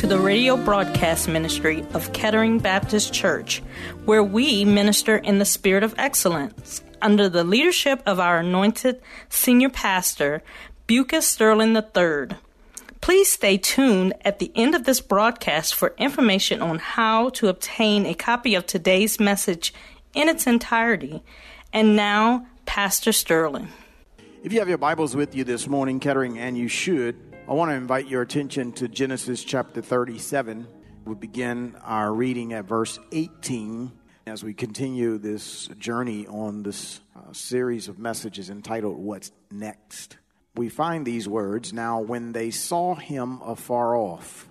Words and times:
to 0.00 0.06
the 0.06 0.18
radio 0.18 0.56
broadcast 0.56 1.28
ministry 1.28 1.84
of 1.92 2.10
Kettering 2.14 2.58
Baptist 2.58 3.12
Church, 3.12 3.62
where 4.06 4.24
we 4.24 4.64
minister 4.64 5.18
in 5.18 5.38
the 5.38 5.44
spirit 5.44 5.82
of 5.82 5.94
excellence 5.98 6.82
under 7.02 7.28
the 7.28 7.44
leadership 7.44 8.02
of 8.06 8.18
our 8.18 8.38
anointed 8.38 8.98
senior 9.28 9.68
pastor, 9.68 10.42
Bucas 10.86 11.28
Sterling 11.28 11.76
III. 11.76 12.34
Please 13.02 13.30
stay 13.30 13.58
tuned 13.58 14.14
at 14.24 14.38
the 14.38 14.50
end 14.54 14.74
of 14.74 14.84
this 14.84 15.02
broadcast 15.02 15.74
for 15.74 15.92
information 15.98 16.62
on 16.62 16.78
how 16.78 17.28
to 17.28 17.48
obtain 17.48 18.06
a 18.06 18.14
copy 18.14 18.54
of 18.54 18.64
today's 18.64 19.20
message 19.20 19.74
in 20.14 20.30
its 20.30 20.46
entirety. 20.46 21.22
And 21.74 21.94
now, 21.94 22.46
Pastor 22.64 23.12
Sterling. 23.12 23.68
If 24.42 24.54
you 24.54 24.60
have 24.60 24.68
your 24.70 24.78
Bibles 24.78 25.14
with 25.14 25.34
you 25.34 25.44
this 25.44 25.66
morning, 25.68 26.00
Kettering, 26.00 26.38
and 26.38 26.56
you 26.56 26.68
should, 26.68 27.29
I 27.50 27.54
want 27.54 27.72
to 27.72 27.74
invite 27.74 28.06
your 28.06 28.22
attention 28.22 28.70
to 28.74 28.86
Genesis 28.86 29.42
chapter 29.42 29.82
37. 29.82 30.68
We 31.04 31.16
begin 31.16 31.74
our 31.82 32.14
reading 32.14 32.52
at 32.52 32.66
verse 32.66 32.96
18 33.10 33.90
as 34.28 34.44
we 34.44 34.54
continue 34.54 35.18
this 35.18 35.66
journey 35.76 36.28
on 36.28 36.62
this 36.62 37.00
uh, 37.16 37.32
series 37.32 37.88
of 37.88 37.98
messages 37.98 38.50
entitled 38.50 38.98
What's 38.98 39.32
Next. 39.50 40.16
We 40.54 40.68
find 40.68 41.04
these 41.04 41.26
words 41.26 41.72
Now, 41.72 41.98
when 41.98 42.30
they 42.30 42.52
saw 42.52 42.94
him 42.94 43.40
afar 43.42 43.96
off, 43.96 44.48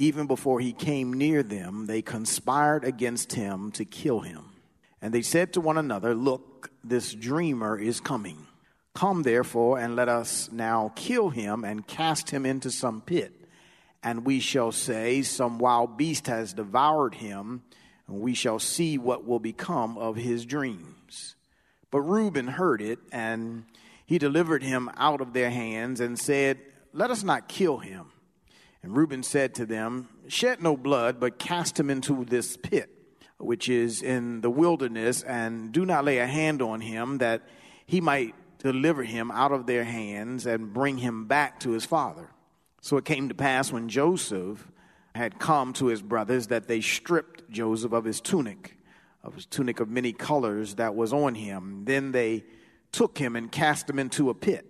even 0.00 0.26
before 0.26 0.58
he 0.58 0.72
came 0.72 1.12
near 1.12 1.44
them, 1.44 1.86
they 1.86 2.02
conspired 2.02 2.82
against 2.82 3.34
him 3.34 3.70
to 3.70 3.84
kill 3.84 4.22
him. 4.22 4.46
And 5.00 5.14
they 5.14 5.22
said 5.22 5.52
to 5.52 5.60
one 5.60 5.78
another, 5.78 6.16
Look, 6.16 6.72
this 6.82 7.14
dreamer 7.14 7.78
is 7.78 8.00
coming. 8.00 8.48
Come 8.94 9.22
therefore, 9.22 9.78
and 9.78 9.94
let 9.94 10.08
us 10.08 10.50
now 10.50 10.92
kill 10.96 11.30
him 11.30 11.64
and 11.64 11.86
cast 11.86 12.30
him 12.30 12.44
into 12.44 12.70
some 12.70 13.00
pit. 13.00 13.32
And 14.02 14.24
we 14.24 14.40
shall 14.40 14.72
say, 14.72 15.22
Some 15.22 15.58
wild 15.58 15.96
beast 15.96 16.26
has 16.26 16.52
devoured 16.52 17.14
him, 17.14 17.62
and 18.08 18.20
we 18.20 18.34
shall 18.34 18.58
see 18.58 18.98
what 18.98 19.26
will 19.26 19.38
become 19.38 19.96
of 19.96 20.16
his 20.16 20.44
dreams. 20.44 21.36
But 21.90 22.00
Reuben 22.00 22.48
heard 22.48 22.80
it, 22.82 22.98
and 23.12 23.64
he 24.06 24.18
delivered 24.18 24.62
him 24.62 24.90
out 24.96 25.20
of 25.20 25.32
their 25.32 25.50
hands, 25.50 26.00
and 26.00 26.18
said, 26.18 26.58
Let 26.92 27.10
us 27.10 27.22
not 27.22 27.48
kill 27.48 27.78
him. 27.78 28.06
And 28.82 28.96
Reuben 28.96 29.22
said 29.22 29.54
to 29.56 29.66
them, 29.66 30.08
Shed 30.28 30.62
no 30.62 30.76
blood, 30.76 31.20
but 31.20 31.38
cast 31.38 31.78
him 31.78 31.90
into 31.90 32.24
this 32.24 32.56
pit, 32.56 32.90
which 33.38 33.68
is 33.68 34.02
in 34.02 34.40
the 34.40 34.50
wilderness, 34.50 35.22
and 35.22 35.70
do 35.70 35.84
not 35.84 36.04
lay 36.04 36.18
a 36.18 36.26
hand 36.26 36.62
on 36.62 36.80
him, 36.80 37.18
that 37.18 37.42
he 37.86 38.00
might 38.00 38.34
deliver 38.60 39.02
him 39.02 39.30
out 39.30 39.52
of 39.52 39.66
their 39.66 39.84
hands 39.84 40.46
and 40.46 40.72
bring 40.72 40.98
him 40.98 41.26
back 41.26 41.60
to 41.60 41.70
his 41.70 41.84
father. 41.84 42.28
So 42.80 42.96
it 42.96 43.04
came 43.04 43.28
to 43.28 43.34
pass 43.34 43.72
when 43.72 43.88
Joseph 43.88 44.66
had 45.14 45.38
come 45.38 45.72
to 45.74 45.86
his 45.86 46.02
brothers 46.02 46.48
that 46.48 46.68
they 46.68 46.80
stripped 46.80 47.50
Joseph 47.50 47.92
of 47.92 48.04
his 48.04 48.20
tunic, 48.20 48.76
of 49.22 49.34
his 49.34 49.46
tunic 49.46 49.80
of 49.80 49.88
many 49.88 50.12
colors 50.12 50.76
that 50.76 50.94
was 50.94 51.12
on 51.12 51.34
him. 51.34 51.84
Then 51.84 52.12
they 52.12 52.44
took 52.92 53.18
him 53.18 53.36
and 53.36 53.50
cast 53.50 53.88
him 53.88 53.98
into 53.98 54.30
a 54.30 54.34
pit, 54.34 54.66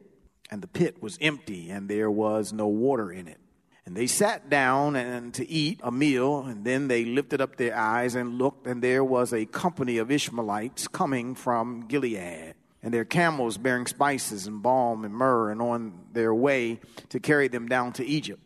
and 0.50 0.62
the 0.62 0.68
pit 0.68 1.02
was 1.02 1.18
empty, 1.20 1.70
and 1.70 1.88
there 1.88 2.10
was 2.10 2.52
no 2.52 2.66
water 2.66 3.12
in 3.12 3.28
it. 3.28 3.38
And 3.86 3.96
they 3.96 4.06
sat 4.06 4.48
down 4.50 4.94
and 4.94 5.32
to 5.34 5.48
eat 5.48 5.80
a 5.82 5.90
meal, 5.90 6.42
and 6.42 6.64
then 6.64 6.88
they 6.88 7.04
lifted 7.04 7.40
up 7.40 7.56
their 7.56 7.76
eyes 7.76 8.14
and 8.14 8.38
looked, 8.38 8.66
and 8.66 8.82
there 8.82 9.04
was 9.04 9.32
a 9.32 9.46
company 9.46 9.98
of 9.98 10.10
Ishmaelites 10.10 10.88
coming 10.88 11.34
from 11.34 11.86
Gilead 11.86 12.54
and 12.82 12.92
their 12.94 13.04
camels 13.04 13.58
bearing 13.58 13.86
spices 13.86 14.46
and 14.46 14.62
balm 14.62 15.04
and 15.04 15.14
myrrh, 15.14 15.50
and 15.50 15.60
on 15.60 15.92
their 16.12 16.34
way 16.34 16.80
to 17.10 17.20
carry 17.20 17.48
them 17.48 17.68
down 17.68 17.92
to 17.94 18.04
Egypt. 18.04 18.42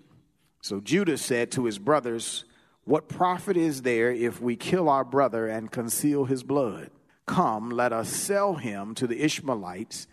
So 0.61 0.81
Judah 0.81 1.19
said 1.19 1.51
to 1.53 1.67
his 1.67 1.79
brothers, 1.79 2.45
What 2.85 3.09
profit 3.09 3.57
is 3.57 3.83
there 3.83 4.11
if 4.11 4.41
we 4.41 4.57
kill 4.57 4.89
our 4.89 5.05
brother 5.05 5.47
and 5.47 5.71
conceal 5.71 6.25
his 6.25 6.43
blood? 6.43 6.91
Come, 7.27 7.71
let 7.71 7.93
us 7.93 8.09
sell 8.09 8.55
him 8.55 8.95
to 8.97 9.07
the 9.07 9.23
Ishmaelites, 9.23 10.07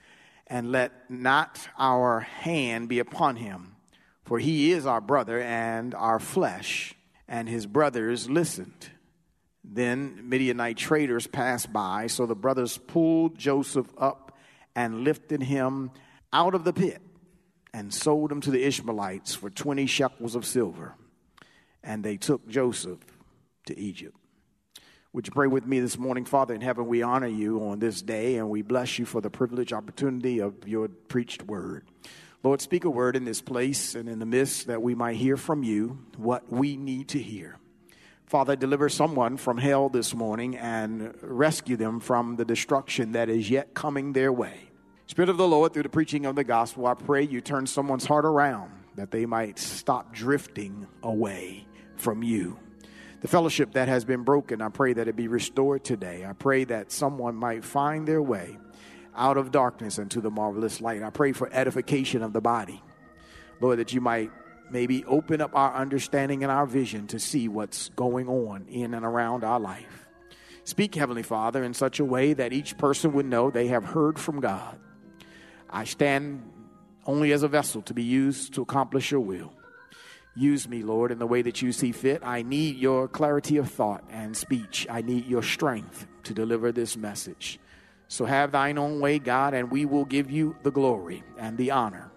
and 0.48 0.72
let 0.72 1.10
not 1.10 1.68
our 1.78 2.20
hand 2.20 2.90
be 2.90 3.00
upon 3.00 3.38
him, 3.38 3.76
for 4.26 4.40
he 4.40 4.72
is 4.72 4.86
our 4.86 5.02
brother 5.02 5.42
and 5.42 5.96
our 5.96 6.20
flesh. 6.20 6.96
And 7.28 7.48
his 7.48 7.66
brothers 7.66 8.30
listened. 8.30 8.90
Then 9.64 10.28
Midianite 10.28 10.78
traders 10.78 11.28
passed 11.28 11.72
by, 11.72 12.08
so 12.08 12.26
the 12.26 12.36
brothers 12.36 12.78
pulled 12.78 13.38
Joseph 13.38 13.92
up 13.98 14.38
and 14.76 15.04
lifted 15.04 15.44
him 15.44 15.92
out 16.34 16.56
of 16.56 16.64
the 16.64 16.74
pit 16.74 17.02
and 17.74 17.94
sold 17.94 18.32
him 18.32 18.42
to 18.42 18.52
the 18.52 18.64
Ishmaelites 18.64 19.36
for 19.36 19.50
20 19.50 19.86
shekels 19.86 20.36
of 20.36 20.46
silver. 20.46 20.96
And 21.84 22.04
they 22.04 22.18
took 22.18 22.48
Joseph 22.48 23.00
to 23.66 23.78
Egypt. 23.78 24.16
Would 25.14 25.28
you 25.28 25.34
pray 25.34 25.48
with 25.48 25.66
me 25.66 25.80
this 25.82 25.98
morning? 25.98 26.24
Father 26.24 26.54
in 26.54 26.62
heaven, 26.62 26.88
we 26.88 27.02
honor 27.02 27.28
you 27.28 27.66
on 27.66 27.80
this 27.80 28.02
day 28.02 28.38
and 28.38 28.50
we 28.50 28.62
bless 28.62 28.98
you 28.98 29.06
for 29.06 29.20
the 29.20 29.30
privilege, 29.30 29.74
opportunity 29.74 30.40
of 30.40 30.68
your 30.68 30.88
preached 30.88 31.44
word. 31.44 31.86
Lord, 32.44 32.62
speak 32.62 32.86
a 32.86 32.90
word 32.90 33.16
in 33.16 33.26
this 33.26 33.42
place 33.42 33.94
and 33.94 34.08
in 34.08 34.20
the 34.20 34.26
midst 34.26 34.68
that 34.68 34.82
we 34.82 34.96
might 34.96 35.18
hear 35.18 35.38
from 35.38 35.64
you 35.64 36.00
what 36.18 36.52
we 36.52 36.78
need 36.78 37.10
to 37.10 37.20
hear. 37.20 37.58
Father, 38.32 38.56
deliver 38.56 38.88
someone 38.88 39.36
from 39.36 39.58
hell 39.58 39.90
this 39.90 40.16
morning 40.16 40.56
and 40.56 41.14
rescue 41.22 41.76
them 41.76 42.00
from 42.00 42.38
the 42.38 42.46
destruction 42.46 43.12
that 43.12 43.28
is 43.28 43.50
yet 43.50 43.74
coming 43.74 44.14
their 44.14 44.32
way. 44.32 44.70
Spirit 45.06 45.28
of 45.28 45.36
the 45.36 45.46
Lord, 45.46 45.74
through 45.74 45.84
the 45.84 45.90
preaching 45.90 46.26
of 46.26 46.38
the 46.38 46.46
gospel, 46.46 46.88
I 46.88 46.94
pray 46.94 47.24
you 47.24 47.42
turn 47.42 47.68
someone's 47.68 48.06
heart 48.06 48.24
around 48.24 48.72
that 48.96 49.12
they 49.12 49.26
might 49.26 49.60
stop 49.60 50.14
drifting 50.14 50.88
away 51.04 51.68
from 51.98 52.24
you. 52.24 52.58
The 53.20 53.28
fellowship 53.28 53.74
that 53.74 53.90
has 53.90 54.06
been 54.06 54.24
broken, 54.24 54.62
I 54.62 54.70
pray 54.70 54.94
that 54.94 55.10
it 55.10 55.18
be 55.18 55.28
restored 55.28 55.84
today. 55.84 56.26
I 56.26 56.32
pray 56.32 56.64
that 56.64 56.94
someone 56.94 57.36
might 57.36 57.66
find 57.66 58.08
their 58.08 58.22
way 58.22 58.58
out 59.14 59.36
of 59.36 59.52
darkness 59.52 60.00
into 60.00 60.22
the 60.22 60.32
marvelous 60.32 60.80
light. 60.80 61.04
I 61.04 61.10
pray 61.10 61.34
for 61.34 61.50
edification 61.52 62.24
of 62.24 62.32
the 62.32 62.40
body. 62.40 62.82
Lord, 63.60 63.80
that 63.80 63.92
you 63.92 64.00
might 64.00 64.32
maybe 64.72 65.06
open 65.06 65.42
up 65.42 65.52
our 65.54 65.74
understanding 65.76 66.44
and 66.44 66.52
our 66.52 66.66
vision 66.66 67.08
to 67.08 67.20
see 67.20 67.48
what's 67.48 67.90
going 67.90 68.28
on 68.28 68.66
in 68.68 68.94
and 68.94 69.06
around 69.06 69.44
our 69.44 69.60
life. 69.60 70.08
Speak, 70.64 70.96
Heavenly 70.96 71.24
Father, 71.24 71.64
in 71.64 71.74
such 71.74 72.00
a 72.00 72.06
way 72.06 72.34
that 72.34 72.54
each 72.54 72.78
person 72.78 73.14
would 73.14 73.26
know 73.26 73.50
they 73.50 73.68
have 73.68 73.84
heard 73.84 74.20
from 74.20 74.40
God. 74.40 74.80
I 75.70 75.86
stand 75.86 76.44
only 77.06 77.32
as 77.32 77.44
a 77.44 77.48
vessel 77.48 77.82
to 77.84 77.94
be 77.94 78.04
used 78.04 78.54
to 78.54 78.62
accomplish 78.62 79.12
your 79.12 79.22
will. 79.22 79.54
Use 80.36 80.68
me, 80.68 80.84
Lord, 80.84 81.12
in 81.12 81.20
the 81.20 81.28
way 81.28 81.42
that 81.42 81.62
you 81.62 81.72
see 81.72 81.92
fit. 81.92 82.22
I 82.24 82.42
need 82.42 82.78
your 82.78 83.08
clarity 83.08 83.58
of 83.58 83.70
thought 83.70 84.04
and 84.10 84.38
speech. 84.38 84.88
I 84.90 85.02
need 85.02 85.26
your 85.26 85.44
strength 85.44 86.08
to 86.24 86.34
deliver 86.34 86.72
this 86.72 86.96
message. 86.96 87.60
So 88.08 88.26
have 88.26 88.52
thine 88.52 88.78
own 88.78 89.00
way, 89.00 89.20
God, 89.20 89.54
and 89.54 89.72
we 89.72 89.86
will 89.86 90.06
give 90.06 90.30
you 90.30 90.56
the 90.64 90.72
glory 90.72 91.24
and 91.38 91.58
the 91.58 91.72
honor 91.72 92.12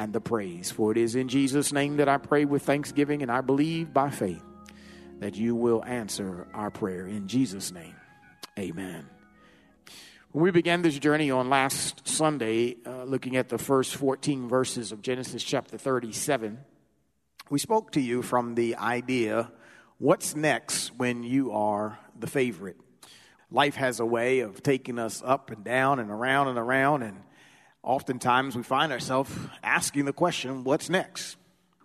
and 0.00 0.14
the 0.14 0.20
praise. 0.20 0.70
For 0.70 0.90
it 0.90 0.96
is 0.96 1.14
in 1.14 1.28
Jesus' 1.28 1.74
name 1.74 1.98
that 1.98 2.08
I 2.08 2.16
pray 2.16 2.46
with 2.46 2.62
thanksgiving, 2.62 3.20
and 3.20 3.30
I 3.30 3.42
believe 3.42 3.92
by 3.92 4.08
faith 4.08 4.42
that 5.18 5.36
you 5.36 5.54
will 5.54 5.84
answer 5.84 6.48
our 6.54 6.70
prayer. 6.70 7.06
In 7.06 7.28
Jesus' 7.28 7.70
name, 7.70 7.94
amen. 8.58 9.06
When 10.32 10.42
we 10.42 10.52
began 10.52 10.80
this 10.80 10.98
journey 10.98 11.30
on 11.30 11.50
last 11.50 12.08
Sunday, 12.08 12.78
uh, 12.86 13.04
looking 13.04 13.36
at 13.36 13.50
the 13.50 13.58
first 13.58 13.94
14 13.94 14.48
verses 14.48 14.90
of 14.90 15.02
Genesis 15.02 15.44
chapter 15.44 15.76
37, 15.76 16.58
we 17.50 17.58
spoke 17.58 17.92
to 17.92 18.00
you 18.00 18.22
from 18.22 18.54
the 18.54 18.76
idea 18.76 19.52
what's 19.98 20.34
next 20.34 20.96
when 20.96 21.22
you 21.24 21.52
are 21.52 21.98
the 22.18 22.26
favorite? 22.26 22.78
Life 23.50 23.74
has 23.74 24.00
a 24.00 24.06
way 24.06 24.40
of 24.40 24.62
taking 24.62 24.98
us 24.98 25.22
up 25.22 25.50
and 25.50 25.62
down 25.62 25.98
and 25.98 26.10
around 26.10 26.48
and 26.48 26.58
around, 26.58 27.02
and 27.02 27.18
oftentimes 27.82 28.56
we 28.56 28.62
find 28.62 28.92
ourselves 28.92 29.30
asking 29.62 30.04
the 30.04 30.12
question, 30.12 30.64
what's 30.64 30.88
next? 30.88 31.36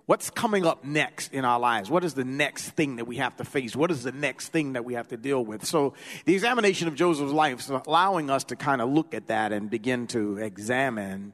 What's 0.06 0.30
coming 0.30 0.68
up 0.68 0.84
next 0.84 1.34
in 1.34 1.46
our 1.46 1.60
lives? 1.60 1.90
What 1.90 2.04
is 2.04 2.14
the 2.14 2.24
next 2.24 2.70
thing 2.72 2.98
that 2.98 3.06
we 3.06 3.18
have 3.18 3.36
to 3.38 3.44
face? 3.44 3.76
What 3.76 3.90
is 3.90 4.04
the 4.04 4.12
next 4.12 4.50
thing 4.50 4.74
that 4.74 4.86
we 4.86 4.94
have 4.94 5.08
to 5.08 5.18
deal 5.18 5.44
with? 5.44 5.66
So, 5.66 5.96
the 6.26 6.36
examination 6.36 6.88
of 6.88 6.94
Joseph's 6.94 7.32
life 7.32 7.60
is 7.60 7.70
allowing 7.70 8.30
us 8.30 8.44
to 8.46 8.56
kind 8.56 8.82
of 8.82 8.90
look 8.90 9.16
at 9.16 9.28
that 9.28 9.52
and 9.52 9.68
begin 9.68 10.06
to 10.08 10.38
examine 10.38 11.34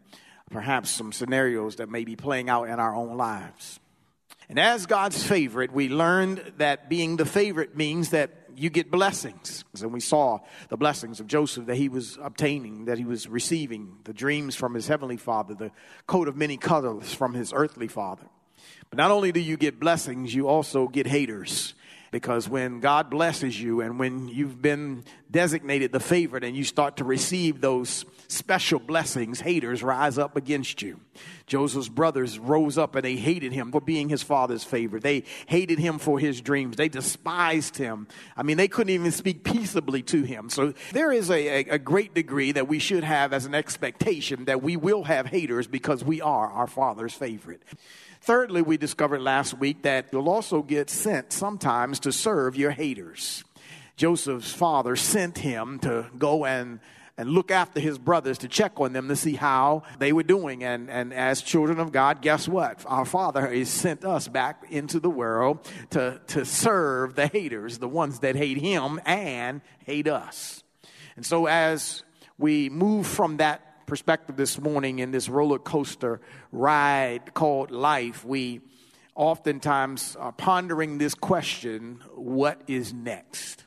perhaps 0.50 0.90
some 0.90 1.12
scenarios 1.12 1.78
that 1.78 1.90
may 1.90 2.06
be 2.06 2.16
playing 2.16 2.50
out 2.50 2.70
in 2.70 2.80
our 2.80 2.96
own 2.96 3.18
lives. 3.18 3.82
And 4.50 4.60
as 4.60 4.86
God's 4.86 5.24
favorite, 5.24 5.72
we 5.72 5.90
learned 5.90 6.54
that 6.58 6.90
being 6.90 7.18
the 7.18 7.26
favorite 7.26 7.76
means 7.76 8.10
that 8.10 8.32
you 8.56 8.70
get 8.70 8.92
blessings. 8.92 9.64
And 9.82 9.94
we 9.94 10.00
saw 10.00 10.40
the 10.70 10.78
blessings 10.78 11.20
of 11.20 11.28
Joseph 11.28 11.68
that 11.68 11.78
he 11.78 11.90
was 11.90 12.18
obtaining, 12.22 12.86
that 12.86 12.98
he 12.98 13.06
was 13.06 13.28
receiving, 13.28 13.98
the 14.04 14.14
dreams 14.14 14.56
from 14.56 14.74
his 14.74 14.88
heavenly 14.88 15.18
father, 15.18 15.54
the 15.54 15.72
coat 16.06 16.28
of 16.28 16.36
many 16.36 16.58
colors 16.58 17.14
from 17.14 17.34
his 17.34 17.54
earthly 17.54 17.88
father. 17.88 18.28
But 18.90 18.98
not 18.98 19.12
only 19.12 19.32
do 19.32 19.40
you 19.40 19.58
get 19.58 19.80
blessings, 19.80 20.36
you 20.36 20.48
also 20.48 20.88
get 20.88 21.08
haters. 21.08 21.74
Because 22.12 22.50
when 22.50 22.82
God 22.82 23.10
blesses 23.10 23.60
you 23.60 23.80
and 23.80 23.98
when 23.98 24.28
you've 24.28 24.62
been 24.62 25.06
designated 25.32 25.94
the 25.94 26.02
favorite 26.02 26.44
and 26.44 26.58
you 26.58 26.66
start 26.66 26.98
to 26.98 27.06
receive 27.06 27.62
those 27.62 28.04
special 28.28 28.80
blessings, 28.80 29.40
haters 29.40 29.82
rise 29.82 30.18
up 30.18 30.36
against 30.36 30.82
you. 30.82 31.00
Joseph's 31.48 31.88
brothers 31.88 32.38
rose 32.38 32.78
up 32.78 32.96
and 32.96 33.06
they 33.06 33.16
hated 33.16 33.54
him 33.54 33.72
for 33.72 33.80
being 33.80 34.10
his 34.10 34.24
father's 34.24 34.64
favorite. 34.64 35.04
They 35.04 35.24
hated 35.48 35.80
him 35.80 36.00
for 36.00 36.20
his 36.20 36.42
dreams. 36.42 36.76
They 36.76 36.90
despised 36.90 37.78
him. 37.78 38.08
I 38.36 38.44
mean, 38.44 38.58
they 38.58 38.68
couldn't 38.68 38.94
even 38.94 39.12
speak 39.12 39.46
peaceably 39.46 40.02
to 40.04 40.24
him. 40.24 40.50
So 40.50 40.74
there 40.92 41.14
is 41.14 41.30
a, 41.30 41.48
a, 41.48 41.76
a 41.76 41.80
great 41.80 42.14
degree 42.14 42.52
that 42.52 42.68
we 42.68 42.80
should 42.80 43.06
have 43.06 43.32
as 43.32 43.46
an 43.46 43.56
expectation 43.56 44.46
that 44.46 44.62
we 44.62 44.76
will 44.76 45.06
have 45.06 45.28
haters 45.28 45.68
because 45.68 46.04
we 46.04 46.20
are 46.20 46.50
our 46.50 46.68
father's 46.68 47.14
favorite. 47.14 47.64
Thirdly, 48.24 48.62
we 48.62 48.78
discovered 48.78 49.22
last 49.22 49.56
week 49.56 49.82
that 49.82 50.10
you'll 50.12 50.30
also 50.30 50.62
get 50.62 50.92
sent 50.92 51.34
sometimes 51.34 52.00
to 52.02 52.12
serve 52.12 52.56
your 52.56 52.72
haters. 52.72 53.44
Joseph's 53.96 54.54
father 54.54 54.96
sent 54.96 55.38
him 55.38 55.80
to 55.80 56.08
go 56.18 56.46
and 56.46 56.80
and 57.18 57.30
look 57.30 57.52
after 57.52 57.80
his 57.80 58.00
brothers 58.00 58.40
to 58.40 58.48
check 58.48 58.80
on 58.80 58.94
them 58.94 59.08
to 59.08 59.16
see 59.16 59.36
how 59.36 59.84
they 60.00 60.12
were 60.12 60.24
doing. 60.24 60.64
And, 60.64 60.90
and 60.90 61.14
as 61.14 61.44
children 61.44 61.80
of 61.80 61.92
God, 61.92 62.22
guess 62.22 62.48
what? 62.48 62.84
Our 62.88 63.06
Father 63.06 63.46
has 63.48 63.70
sent 63.70 64.04
us 64.04 64.28
back 64.28 64.66
into 64.72 65.00
the 65.00 65.10
world 65.10 65.60
to, 65.92 66.20
to 66.30 66.46
serve 66.46 67.14
the 67.14 67.28
haters, 67.28 67.78
the 67.78 67.88
ones 67.88 68.20
that 68.20 68.36
hate 68.36 68.58
him 68.58 69.00
and 69.06 69.62
hate 69.86 70.08
us. 70.08 70.64
And 71.16 71.24
so 71.24 71.46
as 71.46 72.02
we 72.40 72.70
move 72.70 73.06
from 73.06 73.38
that 73.38 73.86
perspective 73.86 74.36
this 74.36 74.60
morning 74.60 74.98
in 74.98 75.12
this 75.12 75.30
roller 75.30 75.60
coaster 75.60 76.22
ride 76.52 77.36
called 77.36 77.70
life, 77.70 78.26
we 78.26 78.62
oftentimes 79.16 80.18
pondering 80.38 80.98
this 80.98 81.14
question 81.14 82.02
what 82.16 82.62
is 82.68 82.94
next? 82.94 83.66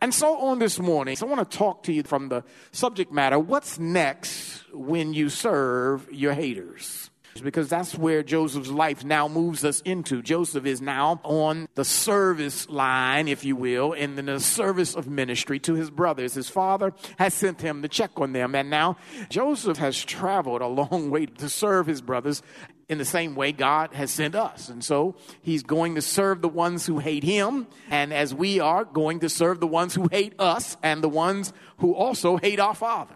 And 0.00 0.14
so 0.14 0.38
on 0.38 0.58
this 0.58 0.78
morning, 0.78 1.16
so 1.16 1.26
I 1.26 1.30
want 1.34 1.50
to 1.50 1.58
talk 1.58 1.84
to 1.84 1.92
you 1.92 2.02
from 2.02 2.28
the 2.28 2.44
subject 2.72 3.12
matter 3.12 3.38
what's 3.38 3.78
next 3.78 4.62
when 4.72 5.14
you 5.14 5.28
serve 5.28 6.08
your 6.12 6.32
haters? 6.34 7.09
Because 7.42 7.68
that's 7.68 7.96
where 7.96 8.22
Joseph's 8.22 8.70
life 8.70 9.04
now 9.04 9.28
moves 9.28 9.64
us 9.64 9.80
into. 9.82 10.22
Joseph 10.22 10.66
is 10.66 10.80
now 10.80 11.20
on 11.22 11.68
the 11.74 11.84
service 11.84 12.68
line, 12.68 13.28
if 13.28 13.44
you 13.44 13.56
will, 13.56 13.92
in 13.92 14.16
the 14.16 14.40
service 14.40 14.94
of 14.94 15.06
ministry 15.06 15.58
to 15.60 15.74
his 15.74 15.90
brothers. 15.90 16.34
His 16.34 16.48
father 16.48 16.92
has 17.18 17.34
sent 17.34 17.60
him 17.60 17.82
to 17.82 17.88
check 17.88 18.12
on 18.16 18.32
them, 18.32 18.54
and 18.54 18.70
now 18.70 18.96
Joseph 19.28 19.78
has 19.78 20.02
traveled 20.04 20.62
a 20.62 20.66
long 20.66 21.10
way 21.10 21.26
to 21.26 21.48
serve 21.48 21.86
his 21.86 22.00
brothers 22.00 22.42
in 22.88 22.98
the 22.98 23.04
same 23.04 23.36
way 23.36 23.52
God 23.52 23.94
has 23.94 24.10
sent 24.10 24.34
us. 24.34 24.68
And 24.68 24.82
so 24.82 25.14
he's 25.42 25.62
going 25.62 25.94
to 25.94 26.02
serve 26.02 26.42
the 26.42 26.48
ones 26.48 26.86
who 26.86 26.98
hate 26.98 27.22
him, 27.22 27.68
and 27.88 28.12
as 28.12 28.34
we 28.34 28.58
are 28.58 28.84
going 28.84 29.20
to 29.20 29.28
serve 29.28 29.60
the 29.60 29.66
ones 29.68 29.94
who 29.94 30.08
hate 30.08 30.34
us 30.40 30.76
and 30.82 31.02
the 31.02 31.08
ones 31.08 31.52
who 31.78 31.94
also 31.94 32.36
hate 32.36 32.58
our 32.58 32.74
Father. 32.74 33.14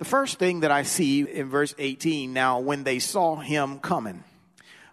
The 0.00 0.06
first 0.06 0.38
thing 0.38 0.60
that 0.60 0.70
I 0.70 0.84
see 0.84 1.30
in 1.30 1.50
verse 1.50 1.74
18 1.76 2.32
now, 2.32 2.60
when 2.60 2.84
they 2.84 3.00
saw 3.00 3.36
him 3.36 3.78
coming 3.80 4.24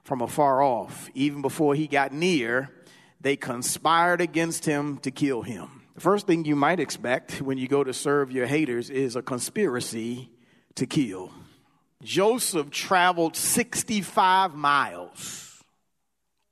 from 0.03 0.19
afar 0.19 0.61
off, 0.61 1.09
even 1.13 1.41
before 1.41 1.75
he 1.75 1.87
got 1.87 2.11
near, 2.11 2.69
they 3.21 3.37
conspired 3.37 4.19
against 4.19 4.65
him 4.65 4.97
to 4.97 5.11
kill 5.11 5.43
him. 5.43 5.83
The 5.95 6.01
first 6.01 6.27
thing 6.27 6.43
you 6.43 6.57
might 6.57 6.81
expect 6.81 7.41
when 7.41 7.57
you 7.57 7.69
go 7.69 7.85
to 7.85 7.93
serve 7.93 8.33
your 8.33 8.47
haters 8.47 8.89
is 8.89 9.15
a 9.15 9.21
conspiracy 9.21 10.29
to 10.75 10.85
kill. 10.85 11.31
Joseph 12.03 12.69
traveled 12.69 13.37
65 13.37 14.55
miles 14.55 15.63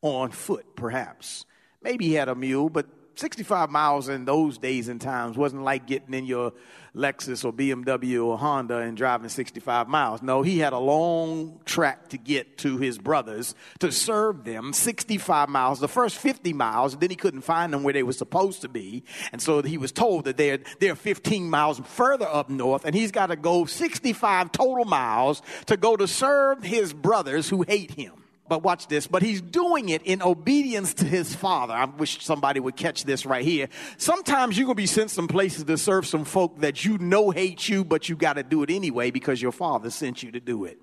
on 0.01 0.31
foot, 0.31 0.77
perhaps. 0.77 1.45
Maybe 1.81 2.07
he 2.07 2.13
had 2.13 2.29
a 2.29 2.35
mule, 2.35 2.69
but 2.69 2.94
65 3.19 3.69
miles 3.69 4.09
in 4.09 4.25
those 4.25 4.57
days 4.57 4.87
and 4.87 4.99
times 4.99 5.37
wasn't 5.37 5.63
like 5.63 5.87
getting 5.87 6.13
in 6.13 6.25
your 6.25 6.53
Lexus 6.95 7.43
or 7.43 7.51
BMW 7.51 8.25
or 8.25 8.37
Honda 8.37 8.77
and 8.77 8.95
driving 8.95 9.27
65 9.27 9.87
miles. 9.87 10.21
No, 10.21 10.41
he 10.41 10.59
had 10.59 10.73
a 10.73 10.79
long 10.79 11.59
track 11.65 12.09
to 12.09 12.17
get 12.17 12.57
to 12.59 12.77
his 12.77 12.97
brothers 12.97 13.53
to 13.79 13.91
serve 13.91 14.45
them 14.45 14.71
65 14.71 15.49
miles, 15.49 15.79
the 15.79 15.87
first 15.87 16.17
50 16.17 16.53
miles, 16.53 16.93
and 16.93 17.01
then 17.01 17.09
he 17.09 17.15
couldn't 17.15 17.41
find 17.41 17.73
them 17.73 17.83
where 17.83 17.93
they 17.93 18.03
were 18.03 18.13
supposed 18.13 18.61
to 18.61 18.69
be. 18.69 19.03
And 19.31 19.41
so 19.41 19.61
he 19.61 19.77
was 19.77 19.91
told 19.91 20.25
that 20.25 20.37
they're, 20.37 20.59
they're 20.79 20.95
15 20.95 21.49
miles 21.49 21.79
further 21.79 22.27
up 22.27 22.49
north, 22.49 22.85
and 22.85 22.95
he's 22.95 23.11
got 23.11 23.27
to 23.27 23.35
go 23.35 23.65
65 23.65 24.51
total 24.51 24.85
miles 24.85 25.41
to 25.65 25.75
go 25.77 25.97
to 25.97 26.07
serve 26.07 26.63
his 26.63 26.93
brothers 26.93 27.49
who 27.49 27.63
hate 27.63 27.91
him. 27.91 28.24
But 28.47 28.61
watch 28.63 28.87
this. 28.87 29.07
But 29.07 29.23
he's 29.23 29.41
doing 29.41 29.89
it 29.89 30.01
in 30.03 30.21
obedience 30.21 30.93
to 30.95 31.05
his 31.05 31.33
father. 31.33 31.73
I 31.73 31.85
wish 31.85 32.23
somebody 32.23 32.59
would 32.59 32.75
catch 32.75 33.03
this 33.03 33.25
right 33.25 33.43
here. 33.43 33.69
Sometimes 33.97 34.57
you're 34.57 34.65
going 34.65 34.75
to 34.75 34.81
be 34.81 34.85
sent 34.85 35.09
some 35.09 35.27
places 35.27 35.63
to 35.63 35.77
serve 35.77 36.05
some 36.05 36.25
folk 36.25 36.59
that 36.59 36.85
you 36.85 36.97
know 36.99 37.31
hate 37.31 37.67
you, 37.67 37.83
but 37.83 38.07
you 38.07 38.15
got 38.15 38.33
to 38.33 38.43
do 38.43 38.61
it 38.63 38.69
anyway 38.69 39.09
because 39.11 39.41
your 39.41 39.51
father 39.51 39.89
sent 39.89 40.21
you 40.21 40.31
to 40.31 40.39
do 40.39 40.65
it. 40.65 40.79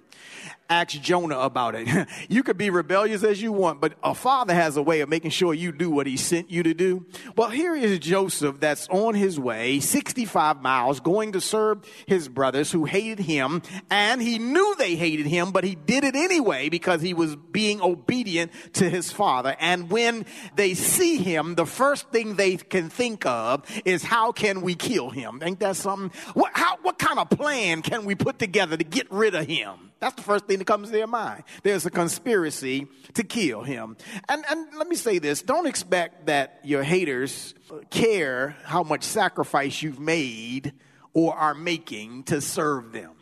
Ask 0.70 1.00
Jonah 1.00 1.38
about 1.38 1.74
it. 1.74 2.08
you 2.28 2.42
could 2.42 2.56
be 2.56 2.70
rebellious 2.70 3.22
as 3.22 3.42
you 3.42 3.52
want, 3.52 3.80
but 3.80 3.94
a 4.02 4.14
father 4.14 4.54
has 4.54 4.76
a 4.76 4.82
way 4.82 5.00
of 5.00 5.08
making 5.08 5.30
sure 5.30 5.52
you 5.52 5.70
do 5.70 5.90
what 5.90 6.06
he 6.06 6.16
sent 6.16 6.50
you 6.50 6.62
to 6.62 6.72
do. 6.72 7.04
Well, 7.36 7.50
here 7.50 7.74
is 7.74 7.98
Joseph 7.98 8.60
that's 8.60 8.88
on 8.88 9.14
his 9.14 9.38
way 9.38 9.80
65 9.80 10.62
miles 10.62 11.00
going 11.00 11.32
to 11.32 11.40
serve 11.40 11.84
his 12.06 12.28
brothers 12.28 12.72
who 12.72 12.84
hated 12.84 13.18
him, 13.18 13.62
and 13.90 14.22
he 14.22 14.38
knew 14.38 14.74
they 14.78 14.96
hated 14.96 15.26
him, 15.26 15.52
but 15.52 15.64
he 15.64 15.74
did 15.74 16.04
it 16.04 16.16
anyway 16.16 16.68
because 16.68 17.02
he 17.02 17.12
was 17.12 17.36
being 17.36 17.80
obedient 17.80 18.50
to 18.74 18.88
his 18.88 19.12
father. 19.12 19.56
And 19.60 19.90
when 19.90 20.24
they 20.56 20.74
see 20.74 21.18
him, 21.18 21.54
the 21.54 21.66
first 21.66 22.08
thing 22.10 22.36
they 22.36 22.56
can 22.56 22.88
think 22.88 23.26
of 23.26 23.64
is 23.84 24.02
how 24.02 24.32
can 24.32 24.62
we 24.62 24.74
kill 24.74 25.10
him? 25.10 25.40
Ain't 25.42 25.60
that 25.60 25.76
something? 25.76 26.10
What, 26.34 26.52
how, 26.54 26.78
what 26.82 26.98
kind 26.98 27.18
of 27.18 27.30
plan 27.30 27.82
can 27.82 28.04
we 28.04 28.14
put 28.14 28.38
together 28.38 28.76
to 28.76 28.84
get 28.84 29.10
rid 29.10 29.34
of 29.34 29.46
him? 29.46 29.92
That's 30.02 30.16
the 30.16 30.22
first 30.22 30.46
thing 30.46 30.58
that 30.58 30.64
comes 30.64 30.88
to 30.88 30.92
their 30.92 31.06
mind. 31.06 31.44
There's 31.62 31.86
a 31.86 31.90
conspiracy 31.90 32.88
to 33.14 33.22
kill 33.22 33.62
him. 33.62 33.96
And, 34.28 34.44
and 34.50 34.74
let 34.76 34.88
me 34.88 34.96
say 34.96 35.20
this 35.20 35.42
don't 35.42 35.68
expect 35.68 36.26
that 36.26 36.58
your 36.64 36.82
haters 36.82 37.54
care 37.90 38.56
how 38.64 38.82
much 38.82 39.04
sacrifice 39.04 39.80
you've 39.80 40.00
made 40.00 40.72
or 41.14 41.36
are 41.36 41.54
making 41.54 42.24
to 42.24 42.40
serve 42.40 42.90
them. 42.90 43.12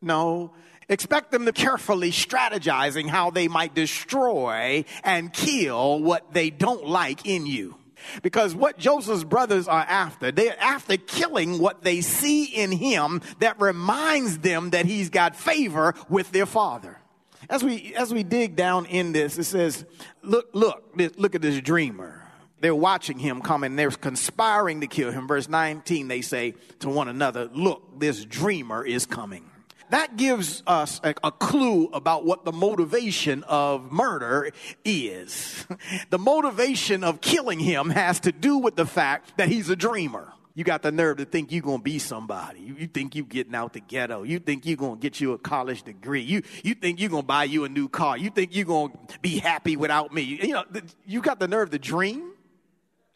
No, 0.00 0.54
expect 0.88 1.30
them 1.30 1.44
to 1.44 1.52
carefully 1.52 2.10
strategizing 2.10 3.06
how 3.06 3.30
they 3.30 3.46
might 3.46 3.74
destroy 3.74 4.86
and 5.04 5.30
kill 5.34 6.00
what 6.00 6.32
they 6.32 6.48
don't 6.48 6.86
like 6.86 7.26
in 7.26 7.44
you. 7.44 7.76
Because 8.22 8.54
what 8.54 8.78
Joseph's 8.78 9.24
brothers 9.24 9.68
are 9.68 9.84
after, 9.88 10.32
they're 10.32 10.58
after 10.60 10.96
killing 10.96 11.58
what 11.58 11.82
they 11.82 12.00
see 12.00 12.44
in 12.44 12.72
him 12.72 13.20
that 13.40 13.60
reminds 13.60 14.38
them 14.38 14.70
that 14.70 14.86
he's 14.86 15.10
got 15.10 15.36
favor 15.36 15.94
with 16.08 16.32
their 16.32 16.46
father. 16.46 16.98
As 17.48 17.64
we, 17.64 17.94
as 17.94 18.12
we 18.12 18.22
dig 18.22 18.54
down 18.54 18.86
in 18.86 19.12
this, 19.12 19.38
it 19.38 19.44
says, 19.44 19.84
look, 20.22 20.50
look, 20.52 20.94
look 21.16 21.34
at 21.34 21.42
this 21.42 21.60
dreamer. 21.60 22.22
They're 22.60 22.74
watching 22.74 23.18
him 23.18 23.40
come 23.40 23.64
and 23.64 23.78
they're 23.78 23.90
conspiring 23.90 24.82
to 24.82 24.86
kill 24.86 25.10
him. 25.10 25.26
Verse 25.26 25.48
19, 25.48 26.08
they 26.08 26.20
say 26.20 26.54
to 26.80 26.90
one 26.90 27.08
another, 27.08 27.48
look, 27.52 27.98
this 27.98 28.24
dreamer 28.24 28.84
is 28.84 29.06
coming 29.06 29.49
that 29.90 30.16
gives 30.16 30.62
us 30.66 31.00
a, 31.04 31.14
a, 31.22 31.32
clue 31.32 31.86
about 31.86 32.24
what 32.24 32.44
the 32.44 32.52
motivation 32.52 33.42
of 33.44 33.92
murder 33.92 34.50
is. 34.84 35.66
the 36.10 36.18
motivation 36.18 37.04
of 37.04 37.20
killing 37.20 37.58
him 37.58 37.90
has 37.90 38.20
to 38.20 38.32
do 38.32 38.58
with 38.58 38.76
the 38.76 38.86
fact 38.86 39.36
that 39.36 39.48
he's 39.48 39.68
a 39.68 39.76
dreamer. 39.76 40.32
You 40.54 40.64
got 40.64 40.82
the 40.82 40.90
nerve 40.92 41.18
to 41.18 41.24
think 41.24 41.52
you're 41.52 41.62
going 41.62 41.78
to 41.78 41.82
be 41.82 41.98
somebody. 41.98 42.60
You, 42.60 42.86
think 42.86 43.14
you're 43.14 43.24
getting 43.24 43.54
out 43.54 43.72
the 43.72 43.80
ghetto. 43.80 44.24
You 44.24 44.40
think 44.40 44.66
you're 44.66 44.76
going 44.76 44.96
to 44.96 45.00
get 45.00 45.20
you 45.20 45.32
a 45.32 45.38
college 45.38 45.84
degree. 45.84 46.22
You, 46.22 46.42
you 46.64 46.74
think 46.74 47.00
you're 47.00 47.10
going 47.10 47.22
to 47.22 47.26
buy 47.26 47.44
you 47.44 47.64
a 47.64 47.68
new 47.68 47.88
car. 47.88 48.18
You 48.18 48.30
think 48.30 48.54
you're 48.54 48.64
going 48.64 48.92
to 49.08 49.18
be 49.20 49.38
happy 49.38 49.76
without 49.76 50.12
me. 50.12 50.22
You 50.22 50.54
know, 50.54 50.64
you 51.06 51.22
got 51.22 51.38
the 51.38 51.48
nerve 51.48 51.70
to 51.70 51.78
dream. 51.78 52.32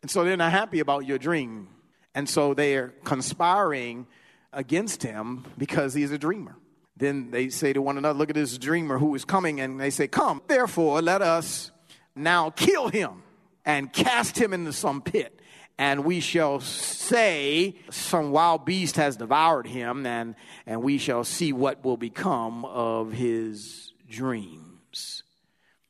And 0.02 0.10
so 0.10 0.22
they're 0.24 0.36
not 0.36 0.52
happy 0.52 0.80
about 0.80 1.06
your 1.06 1.18
dream. 1.18 1.68
And 2.14 2.28
so 2.28 2.54
they're 2.54 2.94
conspiring 3.04 4.06
against 4.52 5.02
him 5.02 5.44
because 5.58 5.92
he's 5.92 6.12
a 6.12 6.18
dreamer. 6.18 6.56
Then 6.96 7.30
they 7.30 7.48
say 7.48 7.72
to 7.72 7.82
one 7.82 7.98
another, 7.98 8.18
Look 8.18 8.30
at 8.30 8.36
this 8.36 8.56
dreamer 8.58 8.98
who 8.98 9.14
is 9.14 9.24
coming. 9.24 9.60
And 9.60 9.80
they 9.80 9.90
say, 9.90 10.06
Come, 10.08 10.42
therefore, 10.46 11.02
let 11.02 11.22
us 11.22 11.70
now 12.14 12.50
kill 12.50 12.88
him 12.88 13.22
and 13.64 13.92
cast 13.92 14.38
him 14.38 14.52
into 14.52 14.72
some 14.72 15.02
pit. 15.02 15.40
And 15.76 16.04
we 16.04 16.20
shall 16.20 16.60
say, 16.60 17.76
Some 17.90 18.30
wild 18.30 18.64
beast 18.64 18.96
has 18.96 19.16
devoured 19.16 19.66
him, 19.66 20.06
and, 20.06 20.36
and 20.66 20.82
we 20.82 20.98
shall 20.98 21.24
see 21.24 21.52
what 21.52 21.84
will 21.84 21.96
become 21.96 22.64
of 22.64 23.12
his 23.12 23.92
dreams. 24.08 25.24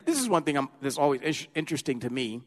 This 0.04 0.20
is 0.20 0.28
one 0.28 0.42
thing 0.42 0.56
I'm, 0.56 0.68
that's 0.80 0.98
always 0.98 1.46
interesting 1.54 2.00
to 2.00 2.10
me 2.10 2.42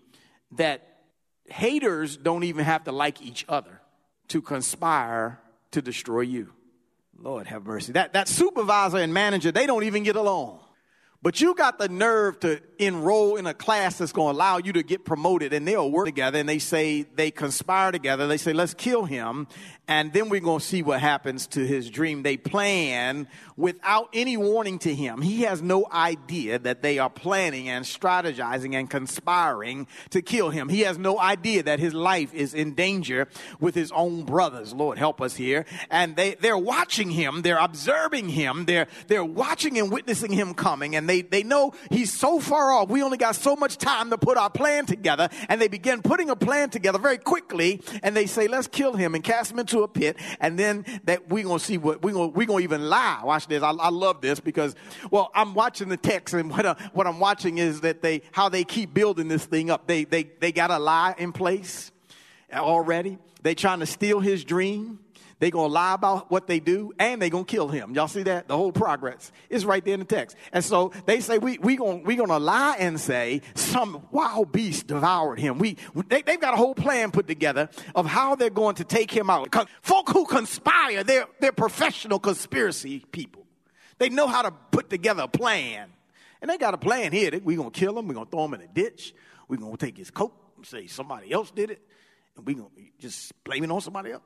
that 0.54 0.98
haters 1.46 2.18
don't 2.18 2.44
even 2.44 2.66
have 2.66 2.86
to 2.86 2.92
like 2.92 3.22
each 3.22 3.46
other 3.48 3.82
to 4.30 4.42
conspire 4.42 5.40
to 5.72 5.82
destroy 5.82 6.22
you. 6.22 6.54
Lord 7.20 7.48
have 7.48 7.66
mercy. 7.66 7.94
That, 7.94 8.14
that 8.14 8.28
supervisor 8.28 8.98
and 8.98 9.14
manager, 9.14 9.52
they 9.52 9.66
don't 9.66 9.84
even 9.84 10.04
get 10.04 10.16
along. 10.16 10.60
But 11.22 11.42
you 11.42 11.56
got 11.56 11.80
the 11.80 11.90
nerve 11.90 12.40
to 12.42 12.62
enroll 12.78 13.38
in 13.38 13.48
a 13.48 13.54
class 13.54 13.98
that's 13.98 14.12
going 14.12 14.34
to 14.34 14.38
allow 14.38 14.58
you 14.60 14.74
to 14.74 14.84
get 14.84 15.04
promoted, 15.04 15.52
and 15.52 15.68
they'll 15.68 15.90
work 15.90 16.06
together 16.06 16.38
and 16.38 16.48
they 16.48 16.60
say 16.60 17.02
they 17.02 17.32
conspire 17.32 17.92
together. 17.92 18.28
They 18.28 18.38
say, 18.38 18.54
let's 18.54 18.76
kill 18.76 19.06
him, 19.06 19.48
and 19.88 20.14
then 20.14 20.30
we're 20.30 20.42
going 20.42 20.60
to 20.60 20.66
see 20.66 20.84
what 20.84 21.00
happens 21.00 21.48
to 21.48 21.66
his 21.66 21.90
dream. 21.90 22.22
They 22.22 22.38
plan 22.38 23.28
without 23.56 24.10
any 24.14 24.38
warning 24.38 24.78
to 24.80 24.94
him. 24.94 25.22
He 25.22 25.42
has 25.42 25.62
no 25.62 25.88
idea 25.92 26.60
that 26.60 26.82
they 26.82 27.00
are 27.00 27.10
planning 27.10 27.68
and 27.70 27.84
strategizing 27.84 28.76
and 28.76 28.90
conspiring 28.90 29.88
to 30.12 30.22
kill 30.22 30.52
him. 30.52 30.70
He 30.70 30.82
has 30.82 30.98
no 30.98 31.20
idea 31.20 31.64
that 31.64 31.80
his 31.80 31.94
life 31.94 32.34
is 32.34 32.54
in 32.54 32.76
danger 32.76 33.28
with 33.60 33.74
his 33.74 33.92
own 33.92 34.24
brothers. 34.24 34.74
Lord, 34.74 34.98
help 34.98 35.22
us 35.22 35.36
here. 35.36 35.66
And 35.90 36.16
they, 36.16 36.36
they're 36.36 36.58
watching 36.58 37.10
him, 37.10 37.42
they're 37.42 37.58
observing 37.58 38.30
him, 38.30 38.66
they're, 38.66 38.88
they're 39.08 39.26
watching 39.26 39.80
and 39.80 39.92
witnessing 39.92 40.32
him 40.32 40.54
coming, 40.54 40.96
and 40.96 41.07
they, 41.10 41.22
they 41.22 41.44
know 41.44 41.74
he's 41.90 42.14
so 42.14 42.40
far 42.40 42.72
off. 42.72 42.90
We 42.90 43.04
only 43.04 43.18
got 43.18 43.36
so 43.36 43.56
much 43.56 43.78
time 43.78 44.10
to 44.10 44.18
put 44.18 44.38
our 44.38 44.50
plan 44.50 44.86
together. 44.86 45.30
And 45.50 45.62
they 45.62 45.68
begin 45.68 46.02
putting 46.02 46.30
a 46.30 46.36
plan 46.36 46.70
together 46.70 47.00
very 47.00 47.18
quickly, 47.18 47.82
and 48.04 48.16
they 48.16 48.26
say, 48.26 48.48
let's 48.48 48.68
kill 48.68 48.94
him 48.94 49.16
and 49.16 49.24
cast 49.24 49.52
him 49.52 49.60
into 49.60 49.84
a 49.84 49.88
pit, 49.88 50.18
and 50.40 50.58
then 50.58 50.86
that 51.06 51.30
we're 51.30 51.44
gonna 51.44 51.60
see 51.60 51.78
what 51.78 52.02
we're 52.02 52.14
gonna 52.14 52.28
we're 52.28 52.48
gonna 52.48 52.64
even 52.64 52.90
lie. 52.90 53.22
Watch 53.24 53.48
this. 53.48 53.64
I, 53.64 53.72
I 53.72 53.90
love 53.90 54.22
this 54.22 54.40
because 54.40 54.76
well, 55.12 55.32
I'm 55.34 55.54
watching 55.54 55.90
the 55.90 55.98
text, 55.98 56.34
and 56.34 56.50
what, 56.50 56.66
I, 56.66 56.76
what 56.94 57.08
I'm 57.08 57.20
watching 57.20 57.58
is 57.58 57.82
that 57.82 58.02
they 58.02 58.22
how 58.32 58.50
they 58.50 58.64
keep 58.64 58.94
building 58.94 59.28
this 59.28 59.46
thing 59.46 59.70
up. 59.70 59.88
They 59.88 60.04
they 60.04 60.24
they 60.24 60.52
got 60.52 60.72
a 60.72 60.80
lie 60.80 61.16
in 61.18 61.32
place 61.32 61.92
already. 62.54 63.18
They 63.42 63.56
trying 63.56 63.80
to 63.80 63.86
steal 63.86 64.20
his 64.20 64.44
dream. 64.44 65.00
They 65.40 65.52
gonna 65.52 65.72
lie 65.72 65.94
about 65.94 66.32
what 66.32 66.48
they 66.48 66.60
do, 66.60 66.94
and 66.98 67.22
they're 67.22 67.30
gonna 67.30 67.46
kill 67.46 67.68
him. 67.68 67.94
Y'all 67.94 68.08
see 68.08 68.24
that? 68.24 68.48
The 68.48 68.58
whole 68.58 68.72
progress 68.72 69.32
is 69.50 69.66
right 69.66 69.86
there 69.86 69.94
in 69.94 70.00
the 70.00 70.06
text. 70.06 70.36
And 70.52 70.66
so 70.66 70.92
they 71.06 71.20
say 71.20 71.38
we 71.38 71.60
we 71.60 71.76
gonna 71.76 71.98
we 71.98 72.16
gonna 72.16 72.40
lie 72.40 72.78
and 72.80 73.00
say 73.00 73.42
some 73.54 74.08
wild 74.12 74.52
beast 74.52 74.88
devoured 74.88 75.40
him. 75.40 75.60
We 75.60 75.78
they, 76.08 76.24
they've 76.24 76.40
got 76.40 76.56
a 76.56 76.58
whole 76.58 76.74
plan 76.74 77.12
put 77.12 77.28
together 77.28 77.70
of 77.94 78.08
how 78.08 78.34
they're 78.34 78.50
going 78.50 78.76
to 78.76 78.84
take 78.84 79.12
him 79.12 79.30
out. 79.30 79.54
Folk 79.84 80.10
who 80.10 80.26
conspire, 80.26 81.04
they're 81.04 81.28
they're 81.40 81.52
professional 81.52 82.18
conspiracy 82.18 83.06
people. 83.12 83.46
They 84.00 84.10
know 84.10 84.28
how 84.28 84.42
to 84.42 84.52
put 84.72 84.90
together 84.90 85.24
a 85.24 85.28
plan, 85.28 85.90
and 86.42 86.50
they 86.50 86.58
got 86.58 86.74
a 86.74 86.80
plan 86.80 87.12
here. 87.12 87.30
That 87.30 87.44
we're 87.44 87.58
gonna 87.58 87.70
kill 87.70 88.00
him. 88.00 88.08
We're 88.08 88.16
gonna 88.16 88.30
throw 88.30 88.46
him 88.46 88.56
in 88.56 88.62
a 88.62 88.68
ditch. 88.68 89.14
We're 89.48 89.58
gonna 89.58 89.78
take 89.78 89.98
his 89.98 90.10
coat 90.10 90.34
and 90.56 90.66
say 90.66 90.88
somebody 90.88 91.32
else 91.32 91.52
did 91.52 91.70
it, 91.70 91.82
and 92.36 92.44
we're 92.44 92.56
gonna 92.56 92.70
just 92.98 93.32
blame 93.44 93.64
it 93.64 93.70
on 93.70 93.82
somebody 93.82 94.14
else 94.14 94.24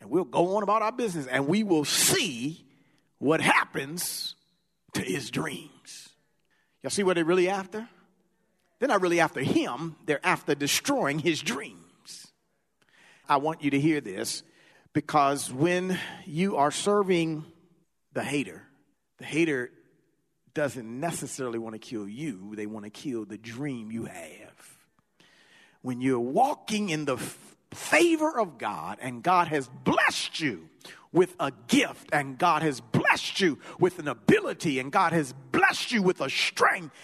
and 0.00 0.10
we'll 0.10 0.24
go 0.24 0.56
on 0.56 0.62
about 0.62 0.82
our 0.82 0.92
business 0.92 1.26
and 1.26 1.46
we 1.46 1.62
will 1.62 1.84
see 1.84 2.64
what 3.18 3.40
happens 3.40 4.34
to 4.94 5.02
his 5.02 5.30
dreams. 5.30 6.08
Y'all 6.82 6.90
see 6.90 7.02
what 7.02 7.14
they're 7.14 7.24
really 7.24 7.48
after? 7.48 7.88
They're 8.78 8.88
not 8.88 9.00
really 9.00 9.20
after 9.20 9.40
him, 9.40 9.96
they're 10.04 10.24
after 10.24 10.54
destroying 10.54 11.18
his 11.18 11.40
dreams. 11.40 12.26
I 13.28 13.38
want 13.38 13.62
you 13.62 13.70
to 13.70 13.80
hear 13.80 14.00
this 14.00 14.42
because 14.92 15.50
when 15.50 15.98
you 16.26 16.56
are 16.56 16.70
serving 16.70 17.44
the 18.12 18.22
hater, 18.22 18.62
the 19.18 19.24
hater 19.24 19.70
doesn't 20.52 21.00
necessarily 21.00 21.58
want 21.58 21.74
to 21.74 21.78
kill 21.78 22.06
you, 22.06 22.54
they 22.54 22.66
want 22.66 22.84
to 22.84 22.90
kill 22.90 23.24
the 23.24 23.38
dream 23.38 23.90
you 23.90 24.04
have. 24.04 24.76
When 25.82 26.00
you're 26.00 26.20
walking 26.20 26.90
in 26.90 27.04
the 27.04 27.16
favor 27.74 28.38
of 28.38 28.58
God, 28.58 28.98
and 29.00 29.22
God 29.22 29.48
has 29.48 29.68
blessed 29.84 30.40
you 30.40 30.68
with 31.12 31.36
a 31.38 31.52
gift, 31.68 32.08
and 32.12 32.36
God 32.38 32.62
has 32.62 32.80
blessed 32.80 33.40
you 33.40 33.58
with 33.78 33.98
an 33.98 34.08
ability, 34.08 34.78
and 34.80 34.90
God 34.90 35.12
has 35.12 35.32
blessed 35.52 35.92
you 35.92 36.02
with 36.02 36.20
a 36.20 36.28
strength. 36.28 36.94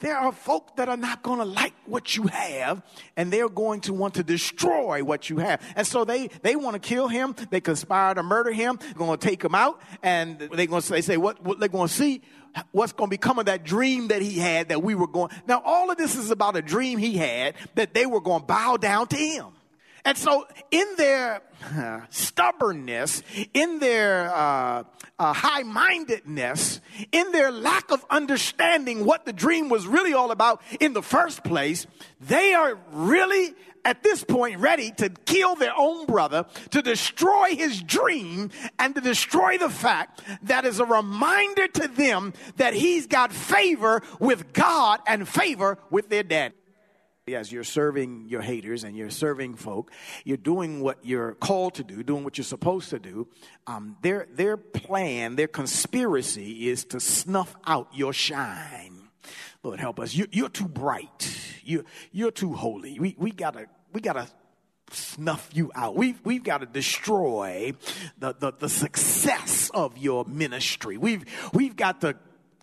There 0.00 0.16
are 0.16 0.30
folk 0.30 0.76
that 0.76 0.90
are 0.90 0.96
not 0.96 1.22
going 1.22 1.38
to 1.38 1.44
like 1.44 1.72
what 1.86 2.16
you 2.16 2.24
have, 2.24 2.82
and 3.16 3.32
they're 3.32 3.48
going 3.48 3.80
to 3.82 3.94
want 3.94 4.14
to 4.14 4.22
destroy 4.22 5.02
what 5.02 5.30
you 5.30 5.38
have. 5.38 5.62
And 5.74 5.86
so 5.86 6.04
they, 6.04 6.28
they 6.42 6.54
want 6.54 6.74
to 6.74 6.80
kill 6.80 7.08
him. 7.08 7.34
They 7.50 7.62
conspire 7.62 8.12
to 8.14 8.22
murder 8.22 8.52
him. 8.52 8.78
They're 8.78 8.92
going 8.94 9.18
to 9.18 9.26
take 9.26 9.42
him 9.42 9.54
out, 9.54 9.80
and 10.02 10.38
they're 10.38 10.66
going 10.66 10.82
to 10.82 10.86
say, 10.86 11.00
say 11.00 11.16
what, 11.16 11.42
what 11.42 11.60
they're 11.60 11.68
going 11.68 11.88
to 11.88 11.94
see 11.94 12.20
what's 12.72 12.92
going 12.92 13.08
to 13.08 13.10
become 13.10 13.38
of 13.38 13.46
that 13.46 13.64
dream 13.64 14.08
that 14.08 14.22
he 14.22 14.38
had 14.38 14.70
that 14.70 14.82
we 14.82 14.94
were 14.94 15.06
going. 15.06 15.30
Now, 15.46 15.62
all 15.64 15.90
of 15.90 15.96
this 15.98 16.16
is 16.16 16.30
about 16.30 16.56
a 16.56 16.62
dream 16.62 16.98
he 16.98 17.16
had 17.16 17.54
that 17.74 17.94
they 17.94 18.06
were 18.06 18.20
going 18.20 18.40
to 18.40 18.46
bow 18.46 18.76
down 18.76 19.08
to 19.08 19.16
him. 19.16 19.46
And 20.06 20.16
so, 20.16 20.46
in 20.70 20.86
their 20.96 21.42
uh, 21.76 22.02
stubbornness, 22.10 23.24
in 23.52 23.80
their 23.80 24.32
uh, 24.32 24.84
uh, 25.18 25.32
high 25.32 25.64
mindedness, 25.64 26.80
in 27.10 27.32
their 27.32 27.50
lack 27.50 27.90
of 27.90 28.06
understanding 28.08 29.04
what 29.04 29.24
the 29.26 29.32
dream 29.32 29.68
was 29.68 29.84
really 29.84 30.14
all 30.14 30.30
about 30.30 30.62
in 30.78 30.92
the 30.92 31.02
first 31.02 31.42
place, 31.42 31.88
they 32.20 32.54
are 32.54 32.78
really 32.92 33.52
at 33.84 34.04
this 34.04 34.22
point 34.22 34.60
ready 34.60 34.92
to 34.92 35.08
kill 35.08 35.56
their 35.56 35.76
own 35.76 36.06
brother, 36.06 36.46
to 36.70 36.82
destroy 36.82 37.56
his 37.56 37.82
dream, 37.82 38.52
and 38.78 38.94
to 38.94 39.00
destroy 39.00 39.58
the 39.58 39.70
fact 39.70 40.22
that 40.42 40.64
is 40.64 40.78
a 40.78 40.84
reminder 40.84 41.66
to 41.66 41.88
them 41.88 42.32
that 42.58 42.74
he's 42.74 43.08
got 43.08 43.32
favor 43.32 44.02
with 44.20 44.52
God 44.52 45.00
and 45.04 45.28
favor 45.28 45.78
with 45.90 46.10
their 46.10 46.22
dad 46.22 46.52
as 47.34 47.50
you're 47.50 47.64
serving 47.64 48.28
your 48.28 48.40
haters 48.40 48.84
and 48.84 48.96
you're 48.96 49.10
serving 49.10 49.56
folk, 49.56 49.90
you're 50.24 50.36
doing 50.36 50.80
what 50.80 51.04
you're 51.04 51.34
called 51.34 51.74
to 51.74 51.82
do, 51.82 52.04
doing 52.04 52.22
what 52.22 52.38
you're 52.38 52.44
supposed 52.44 52.90
to 52.90 53.00
do. 53.00 53.26
Um, 53.66 53.96
their, 54.00 54.28
their 54.32 54.56
plan, 54.56 55.34
their 55.34 55.48
conspiracy 55.48 56.68
is 56.68 56.84
to 56.86 57.00
snuff 57.00 57.56
out 57.66 57.88
your 57.92 58.12
shine. 58.12 59.08
Lord 59.64 59.80
help 59.80 59.98
us. 59.98 60.14
You, 60.14 60.28
you're 60.30 60.48
too 60.48 60.68
bright. 60.68 61.36
You, 61.64 61.84
you're 62.12 62.30
too 62.30 62.52
holy. 62.52 63.00
We, 63.00 63.16
we 63.18 63.32
gotta, 63.32 63.66
we 63.92 64.00
gotta 64.00 64.28
snuff 64.92 65.50
you 65.52 65.72
out. 65.74 65.96
We've, 65.96 66.20
we've 66.22 66.44
got 66.44 66.58
to 66.58 66.66
destroy 66.66 67.72
the, 68.18 68.36
the, 68.38 68.52
the 68.52 68.68
success 68.68 69.68
of 69.74 69.98
your 69.98 70.24
ministry. 70.26 70.96
We've, 70.96 71.24
we've 71.52 71.74
got 71.74 72.02
to 72.02 72.14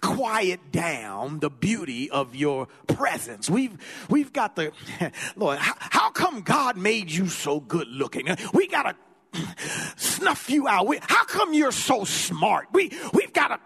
quiet 0.03 0.71
down 0.71 1.39
the 1.39 1.49
beauty 1.49 2.11
of 2.11 2.35
your 2.35 2.67
presence. 2.87 3.49
We've, 3.49 3.77
we've 4.09 4.33
got 4.33 4.57
the, 4.57 4.73
Lord, 5.37 5.57
how, 5.57 5.73
how 5.79 6.09
come 6.11 6.41
God 6.41 6.77
made 6.77 7.09
you 7.09 7.27
so 7.27 7.61
good 7.61 7.87
looking? 7.87 8.27
We 8.53 8.67
got 8.67 8.95
to 9.33 9.41
snuff 9.95 10.49
you 10.49 10.67
out. 10.67 10.87
We, 10.87 10.99
how 11.01 11.23
come 11.23 11.53
you're 11.53 11.71
so 11.71 12.03
smart? 12.03 12.67
We, 12.73 12.91
we've 13.13 13.31
got 13.31 13.47
to 13.47 13.59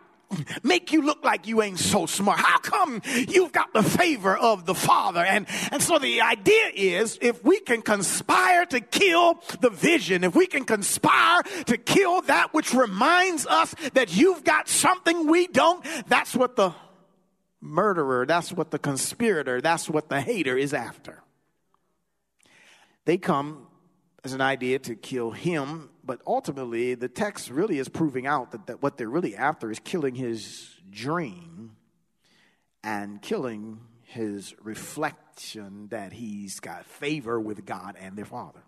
make 0.63 0.91
you 0.91 1.01
look 1.01 1.23
like 1.23 1.47
you 1.47 1.61
ain't 1.61 1.79
so 1.79 2.05
smart? 2.05 2.39
How 2.39 2.59
come 2.59 3.01
you've 3.05 3.51
got 3.51 3.73
the 3.73 3.83
favor 3.83 4.35
of 4.35 4.65
the 4.65 4.75
Father? 4.75 5.21
And, 5.23 5.47
and 5.71 5.81
so 5.81 5.99
the 5.99 6.21
idea 6.21 6.71
is 6.73 7.17
if 7.21 7.43
we 7.43 7.59
can 7.59 7.81
conspire 7.81 8.65
to 8.67 8.79
kill 8.79 9.41
the 9.61 9.69
vision, 9.69 10.23
if 10.23 10.35
we 10.35 10.47
can 10.47 10.65
conspire 10.65 11.43
to 11.65 11.77
kill 11.77 12.21
that 12.23 12.53
which 12.53 12.73
reminds 12.73 13.45
us 13.47 13.73
that 13.93 14.15
you've 14.15 14.43
got 14.43 14.67
something 14.67 15.27
we 15.27 15.47
don't, 15.47 15.85
that's 16.07 16.35
what 16.35 16.55
the 16.55 16.73
murderer, 17.61 18.25
that's 18.25 18.51
what 18.51 18.71
the 18.71 18.79
conspirator, 18.79 19.61
that's 19.61 19.89
what 19.89 20.09
the 20.09 20.21
hater 20.21 20.57
is 20.57 20.73
after. 20.73 21.23
They 23.05 23.17
come 23.17 23.67
as 24.23 24.33
an 24.33 24.41
idea 24.41 24.79
to 24.79 24.95
kill 24.95 25.31
him 25.31 25.89
but 26.07 26.21
ultimately, 26.25 26.95
the 26.95 27.09
text 27.09 27.49
really 27.49 27.79
is 27.79 27.89
proving 27.89 28.25
out 28.25 28.51
that, 28.51 28.67
that 28.67 28.81
what 28.81 28.97
they're 28.97 29.09
really 29.09 29.35
after 29.35 29.69
is 29.69 29.79
killing 29.79 30.15
his 30.15 30.73
dream 30.89 31.75
and 32.81 33.21
killing 33.21 33.81
his 34.03 34.55
reflection 34.63 35.89
that 35.89 36.13
he's 36.13 36.61
got 36.61 36.85
favor 36.85 37.37
with 37.41 37.65
God 37.65 37.97
and 37.99 38.17
their 38.17 38.23
Father. 38.23 38.63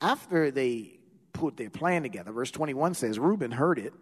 After 0.00 0.50
they 0.50 0.98
put 1.32 1.56
their 1.56 1.70
plan 1.70 2.02
together, 2.02 2.32
verse 2.32 2.50
21 2.50 2.94
says, 2.94 3.20
Reuben 3.20 3.52
heard 3.52 3.78
it. 3.78 3.94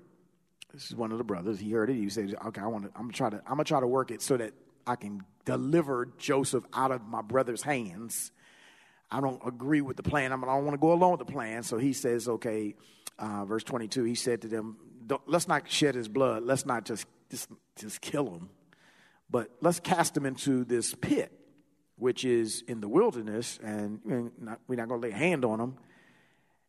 This 0.72 0.86
is 0.86 0.96
one 0.96 1.12
of 1.12 1.18
the 1.18 1.24
brothers. 1.24 1.60
He 1.60 1.72
heard 1.72 1.90
it. 1.90 1.96
He 1.96 2.08
says, 2.08 2.34
Okay, 2.46 2.62
I 2.62 2.66
want 2.68 2.84
to, 2.84 2.90
I'm 2.96 3.02
gonna 3.02 3.12
try 3.12 3.28
to 3.28 3.36
I'm 3.44 3.56
gonna 3.56 3.64
try 3.64 3.80
to 3.80 3.86
work 3.86 4.10
it 4.10 4.22
so 4.22 4.38
that 4.38 4.54
I 4.86 4.96
can 4.96 5.24
deliver 5.44 6.08
Joseph 6.16 6.64
out 6.72 6.90
of 6.90 7.06
my 7.06 7.20
brother's 7.20 7.62
hands 7.62 8.32
I 9.10 9.20
don't 9.20 9.40
agree 9.46 9.80
with 9.80 9.96
the 9.96 10.02
plan. 10.02 10.32
I, 10.32 10.36
don't 10.36 10.64
want 10.64 10.72
to 10.72 10.78
go 10.78 10.92
along 10.92 11.12
with 11.12 11.26
the 11.26 11.32
plan. 11.32 11.62
So 11.62 11.78
he 11.78 11.92
says, 11.92 12.28
okay, 12.28 12.74
uh, 13.18 13.44
verse 13.44 13.64
22, 13.64 14.04
he 14.04 14.14
said 14.14 14.42
to 14.42 14.48
them, 14.48 14.76
let's 15.26 15.48
not 15.48 15.70
shed 15.70 15.94
his 15.94 16.08
blood. 16.08 16.42
Let's 16.42 16.66
not 16.66 16.84
just, 16.84 17.06
just, 17.30 17.48
just 17.76 18.00
kill 18.00 18.30
him, 18.30 18.50
but 19.30 19.50
let's 19.60 19.80
cast 19.80 20.16
him 20.16 20.26
into 20.26 20.64
this 20.64 20.94
pit, 20.94 21.32
which 21.96 22.24
is 22.24 22.62
in 22.68 22.80
the 22.80 22.88
wilderness, 22.88 23.58
and 23.62 24.00
not, 24.38 24.60
we're 24.68 24.76
not 24.76 24.88
going 24.88 25.00
to 25.00 25.08
lay 25.08 25.12
a 25.12 25.16
hand 25.16 25.44
on 25.44 25.60
him. 25.60 25.76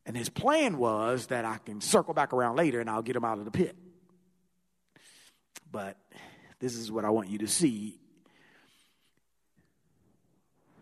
And 0.06 0.16
his 0.16 0.30
plan 0.30 0.78
was 0.78 1.28
that 1.28 1.46
I 1.46 1.58
can 1.58 1.82
circle 1.82 2.14
back 2.14 2.34
around 2.34 2.56
later 2.56 2.80
and 2.80 2.90
I'll 2.90 3.02
get 3.02 3.16
him 3.16 3.26
out 3.26 3.38
of 3.38 3.46
the 3.46 3.52
pit. 3.52 3.76
But 5.72 5.98
this 6.60 6.74
is 6.76 6.92
what 6.92 7.06
I 7.06 7.10
want 7.10 7.30
you 7.30 7.40
to 7.40 7.48
see 7.48 8.00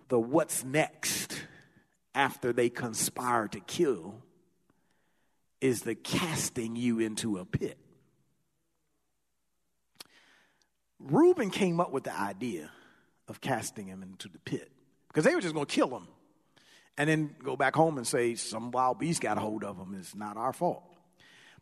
the 0.10 0.20
what's 0.20 0.64
next 0.64 1.42
after 2.16 2.54
they 2.54 2.70
conspire 2.70 3.48
to 3.50 3.60
kill 3.60 4.22
is 5.62 5.82
the 5.82 5.96
casting 5.96 6.76
you 6.76 7.00
into 7.00 7.38
a 7.38 7.46
pit. 7.46 7.78
Reuben 11.00 11.50
came 11.50 11.80
up 11.80 11.92
with 11.92 12.04
the 12.04 12.18
idea 12.18 12.72
of 13.28 13.42
casting 13.42 13.88
him 13.88 14.02
into 14.02 14.30
the 14.30 14.40
pit 14.40 14.72
because 15.08 15.26
they 15.26 15.36
were 15.36 15.42
just 15.42 15.54
going 15.54 15.66
to 15.66 15.74
kill 15.74 15.90
him 15.90 16.08
and 16.98 17.10
then 17.10 17.36
go 17.44 17.56
back 17.56 17.76
home 17.76 17.98
and 17.98 18.08
say 18.08 18.36
some 18.36 18.72
wild 18.72 19.00
beast 19.00 19.22
got 19.22 19.38
a 19.38 19.40
hold 19.40 19.64
of 19.64 19.78
him. 19.78 19.96
It's 20.00 20.16
not 20.16 20.38
our 20.38 20.54
fault. 20.54 20.84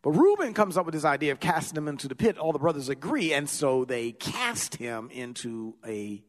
But 0.02 0.12
Reuben 0.12 0.54
comes 0.54 0.76
up 0.76 0.86
with 0.86 0.94
this 0.94 1.04
idea 1.04 1.32
of 1.32 1.40
casting 1.40 1.76
him 1.76 1.88
into 1.88 2.08
the 2.08 2.14
pit. 2.14 2.38
All 2.38 2.52
the 2.52 2.58
brothers 2.58 2.88
agree, 2.88 3.32
and 3.32 3.48
so 3.48 3.84
they 3.84 4.12
cast 4.12 4.76
him 4.76 5.10
into 5.10 5.74
a 5.86 6.22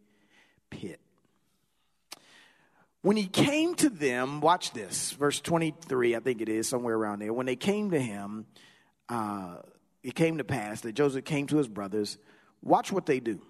pit. 0.70 1.00
When 3.08 3.16
he 3.16 3.28
came 3.28 3.74
to 3.76 3.90
them, 3.90 4.42
watch 4.42 4.72
this, 4.72 5.14
verse 5.14 5.40
23, 5.40 6.18
I 6.18 6.20
think 6.20 6.42
it 6.42 6.50
is, 6.50 6.68
somewhere 6.68 6.94
around 6.94 7.20
there. 7.20 7.32
When 7.32 7.46
they 7.46 7.56
came 7.56 7.92
to 7.92 8.00
him, 8.02 8.46
uh, 9.08 9.60
it 10.04 10.14
came 10.14 10.40
to 10.40 10.44
pass 10.44 10.82
that 10.82 10.92
Joseph 10.92 11.24
came 11.24 11.48
to 11.48 11.56
his 11.56 11.70
brothers. 11.70 12.18
Watch 12.62 12.92
what 12.92 13.06
they 13.06 13.22
do. 13.22 13.42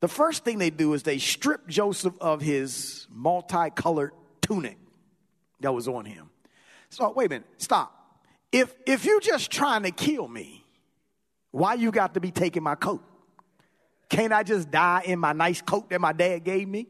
The 0.00 0.08
first 0.08 0.44
thing 0.44 0.58
they 0.58 0.68
do 0.68 0.92
is 0.92 1.02
they 1.02 1.16
strip 1.16 1.66
Joseph 1.66 2.12
of 2.20 2.42
his 2.42 3.06
multicolored 3.10 4.12
tunic 4.42 4.76
that 5.60 5.72
was 5.72 5.88
on 5.88 6.04
him. 6.04 6.28
So, 6.90 7.10
wait 7.12 7.28
a 7.28 7.30
minute, 7.30 7.46
stop. 7.56 8.20
If, 8.52 8.74
if 8.86 9.06
you're 9.06 9.22
just 9.22 9.50
trying 9.50 9.84
to 9.84 9.92
kill 9.92 10.28
me, 10.28 10.62
why 11.52 11.72
you 11.72 11.90
got 11.90 12.12
to 12.12 12.20
be 12.20 12.32
taking 12.32 12.62
my 12.62 12.74
coat? 12.74 13.02
Can't 14.10 14.34
I 14.34 14.42
just 14.42 14.70
die 14.70 15.04
in 15.06 15.18
my 15.18 15.32
nice 15.32 15.62
coat 15.62 15.88
that 15.88 16.02
my 16.02 16.12
dad 16.12 16.44
gave 16.44 16.68
me? 16.68 16.88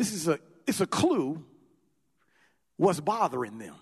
This 0.00 0.14
is 0.14 0.28
a, 0.28 0.40
it's 0.66 0.80
a 0.80 0.86
clue 0.86 1.44
what's 2.78 3.00
bothering 3.00 3.58
them. 3.58 3.74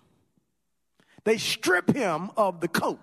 They 1.22 1.38
strip 1.38 1.94
him 1.94 2.32
of 2.36 2.60
the 2.60 2.66
coat, 2.66 2.98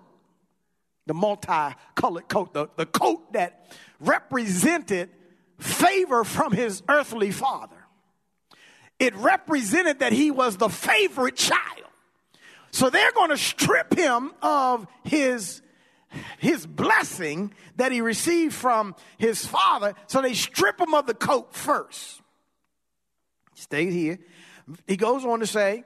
the 1.06 1.14
multicolored 1.14 2.28
coat, 2.28 2.54
the, 2.54 2.68
the 2.76 2.86
coat 2.86 3.32
that 3.32 3.72
represented 4.02 5.12
favor 5.60 6.26
from 6.26 6.52
his 6.52 6.84
earthly 6.90 7.32
father. 7.32 7.78
It 9.00 9.16
represented 9.16 10.00
that 10.00 10.12
he 10.12 10.30
was 10.30 10.58
the 10.58 10.68
favorite 10.68 11.38
child. 11.38 11.88
So 12.72 12.90
they're 12.90 13.14
going 13.14 13.30
to 13.30 13.38
strip 13.38 13.98
him 13.98 14.34
of 14.42 14.88
his 15.06 15.62
his 16.40 16.68
blessing 16.68 17.54
that 17.78 17.94
he 17.94 18.02
received 18.02 18.54
from 18.54 18.94
his 19.18 19.46
father. 19.46 19.94
So 20.08 20.22
they 20.22 20.34
strip 20.34 20.82
him 20.82 20.94
of 20.94 21.08
the 21.08 21.14
coat 21.14 21.56
first. 21.56 22.22
Stay 23.56 23.90
here. 23.90 24.20
He 24.88 24.98
goes 24.98 25.26
on 25.26 25.40
to 25.40 25.48
say, 25.48 25.84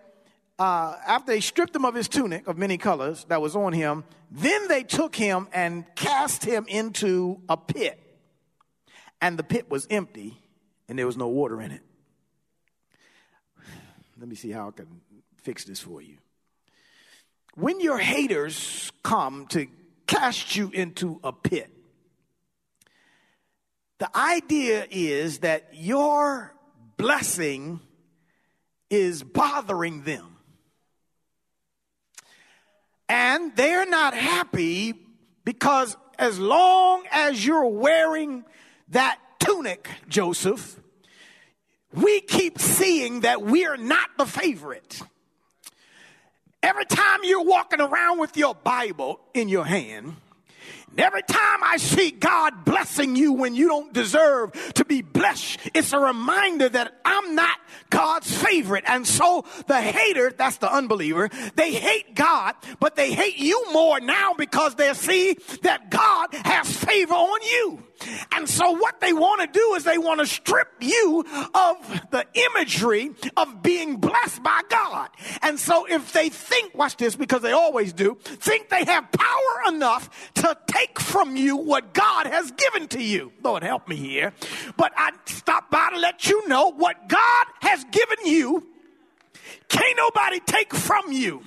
uh, 0.58 0.96
after 1.08 1.32
they 1.32 1.40
stripped 1.40 1.76
him 1.76 1.86
of 1.86 1.96
his 1.96 2.10
tunic 2.10 2.48
of 2.48 2.58
many 2.58 2.78
colors 2.78 3.26
that 3.30 3.42
was 3.42 3.56
on 3.56 3.72
him, 3.72 4.04
then 4.30 4.68
they 4.68 4.84
took 4.84 5.16
him 5.16 5.48
and 5.54 5.86
cast 5.96 6.44
him 6.44 6.66
into 6.68 7.40
a 7.48 7.56
pit. 7.56 7.98
And 9.22 9.40
the 9.40 9.44
pit 9.44 9.70
was 9.70 9.88
empty 9.90 10.38
and 10.90 11.00
there 11.00 11.06
was 11.06 11.18
no 11.18 11.28
water 11.28 11.62
in 11.62 11.72
it. 11.72 11.82
Let 14.20 14.28
me 14.28 14.36
see 14.36 14.52
how 14.52 14.68
I 14.68 14.72
can 14.72 15.02
fix 15.38 15.64
this 15.64 15.80
for 15.80 16.02
you. 16.02 16.18
When 17.56 17.80
your 17.80 17.98
haters 17.98 18.92
come 19.04 19.48
to 19.48 19.68
cast 20.08 20.56
you 20.56 20.70
into 20.74 21.20
a 21.24 21.32
pit, 21.32 21.70
the 24.00 24.16
idea 24.18 24.88
is 24.90 25.40
that 25.40 25.70
your 25.74 26.54
blessing 27.00 27.80
is 28.90 29.24
bothering 29.24 30.04
them. 30.04 30.36
And 33.08 33.56
they're 33.56 33.90
not 33.90 34.14
happy 34.14 34.94
because 35.46 35.96
as 36.20 36.38
long 36.38 37.06
as 37.10 37.44
you're 37.44 37.68
wearing 37.68 38.44
that 38.90 39.18
tunic, 39.40 39.90
Joseph, 40.10 40.80
we 41.94 42.20
keep 42.20 42.60
seeing 42.60 43.22
that 43.22 43.42
we're 43.42 43.78
not 43.78 44.10
the 44.18 44.26
favorite. 44.26 45.02
Every 46.62 46.86
time 46.86 47.22
you're 47.24 47.46
walking 47.46 47.80
around 47.80 48.20
with 48.20 48.36
your 48.36 48.54
Bible 48.54 49.22
in 49.34 49.48
your 49.48 49.66
hand, 49.66 50.18
Every 50.98 51.24
time 51.24 51.64
I 51.64 51.78
see 51.78 52.12
God 52.12 52.66
blessing 52.66 53.16
you 53.16 53.34
when 53.34 53.56
you 53.56 53.68
don't 53.68 53.94
deserve 53.94 54.52
to 54.74 54.86
be 54.86 55.02
blessed, 55.02 55.60
it's 55.74 55.94
a 55.94 56.00
reminder 56.00 56.70
that 56.70 57.00
I'm 57.06 57.36
not 57.36 57.58
God's 57.90 58.36
favorite. 58.36 58.84
And 58.88 59.08
so 59.08 59.46
the 59.68 59.82
hater, 59.82 60.32
that's 60.36 60.58
the 60.58 60.72
unbeliever, 60.72 61.30
they 61.56 61.72
hate 61.74 62.16
God, 62.16 62.56
but 62.80 62.96
they 62.96 63.14
hate 63.14 63.38
you 63.38 63.72
more 63.72 64.00
now 64.00 64.34
because 64.38 64.76
they 64.76 64.94
see 64.94 65.38
that 65.62 65.90
God 65.90 66.34
has 66.34 66.76
favor 66.76 67.14
on 67.14 67.42
you. 67.42 67.84
And 68.34 68.50
so 68.50 68.72
what 68.72 69.00
they 69.02 69.14
want 69.14 69.42
to 69.42 69.48
do 69.48 69.74
is 69.76 69.84
they 69.84 69.98
want 69.98 70.20
to 70.20 70.28
strip 70.28 70.68
you 70.80 71.26
of 71.54 72.02
the 72.12 72.26
imagery 72.34 73.12
of 73.36 73.62
being 73.62 73.98
blessed 73.98 74.42
by 74.44 74.62
God. 74.70 75.10
And 75.42 75.60
so 75.60 75.86
if 75.86 76.14
they 76.14 76.30
think, 76.30 76.76
watch 76.76 76.98
this, 76.98 77.16
because 77.16 77.42
they 77.42 77.52
always 77.52 77.94
do, 77.94 78.18
think 78.24 78.70
they 78.70 78.86
have 78.86 79.12
power 79.12 79.74
enough 79.74 80.32
to 80.36 80.58
take 80.68 81.00
from 81.00 81.36
you 81.36 81.58
what 81.58 81.94
God 81.94 82.28
has 82.28 82.52
given 82.52 82.88
to 82.90 83.04
you. 83.04 83.32
Lord 83.44 83.64
help 83.64 83.88
me 83.88 83.96
here. 83.96 84.34
But 84.78 84.94
I 84.96 85.12
stop 85.26 85.70
by 85.70 85.90
to 85.92 86.00
let 86.00 86.28
you 86.28 86.48
know 86.48 86.72
what 86.72 87.10
God 87.10 87.46
has 87.62 87.84
given 87.86 88.26
you 88.26 88.68
can't 89.70 89.98
nobody 89.98 90.40
take 90.40 90.74
from 90.74 91.12
you. 91.12 91.44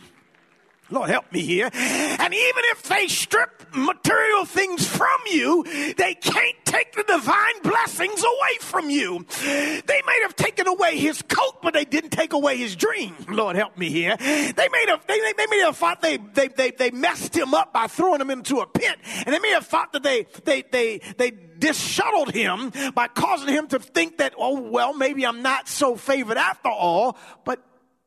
Lord 0.92 1.08
help 1.08 1.32
me 1.32 1.40
here. 1.40 1.70
And 1.72 2.34
even 2.34 2.62
if 2.72 2.82
they 2.82 3.08
strip 3.08 3.66
material 3.74 4.44
things 4.44 4.86
from 4.86 5.20
you, 5.30 5.64
they 5.96 6.14
can't 6.14 6.56
take 6.64 6.92
the 6.92 7.02
divine 7.04 7.62
blessings 7.62 8.22
away 8.22 8.58
from 8.60 8.90
you. 8.90 9.24
They 9.40 10.02
may 10.06 10.20
have 10.22 10.36
taken 10.36 10.68
away 10.68 10.98
his 10.98 11.22
coat, 11.22 11.62
but 11.62 11.72
they 11.72 11.86
didn't 11.86 12.10
take 12.10 12.34
away 12.34 12.58
his 12.58 12.76
dream. 12.76 13.16
Lord 13.28 13.56
help 13.56 13.78
me 13.78 13.88
here. 13.88 14.16
They 14.18 14.68
may 14.70 14.84
have 14.88 15.06
they, 15.06 15.18
they, 15.36 15.46
may 15.46 15.60
have 15.60 15.76
thought 15.76 16.02
they, 16.02 16.18
they 16.18 16.48
they 16.48 16.70
they 16.70 16.90
messed 16.90 17.34
him 17.34 17.54
up 17.54 17.72
by 17.72 17.86
throwing 17.86 18.20
him 18.20 18.30
into 18.30 18.58
a 18.58 18.66
pit. 18.66 18.96
And 19.24 19.34
they 19.34 19.38
may 19.38 19.50
have 19.50 19.66
thought 19.66 19.92
that 19.94 20.02
they 20.02 20.26
they 20.44 20.62
they 20.70 21.00
they 21.16 21.30
disshuttled 21.30 22.32
him 22.32 22.72
by 22.94 23.08
causing 23.08 23.48
him 23.48 23.66
to 23.68 23.78
think 23.78 24.18
that, 24.18 24.34
oh 24.36 24.60
well, 24.60 24.92
maybe 24.92 25.24
I'm 25.24 25.42
not 25.42 25.68
so 25.68 25.96
favored 25.96 26.36
after 26.36 26.68
all. 26.68 27.16
But 27.44 27.64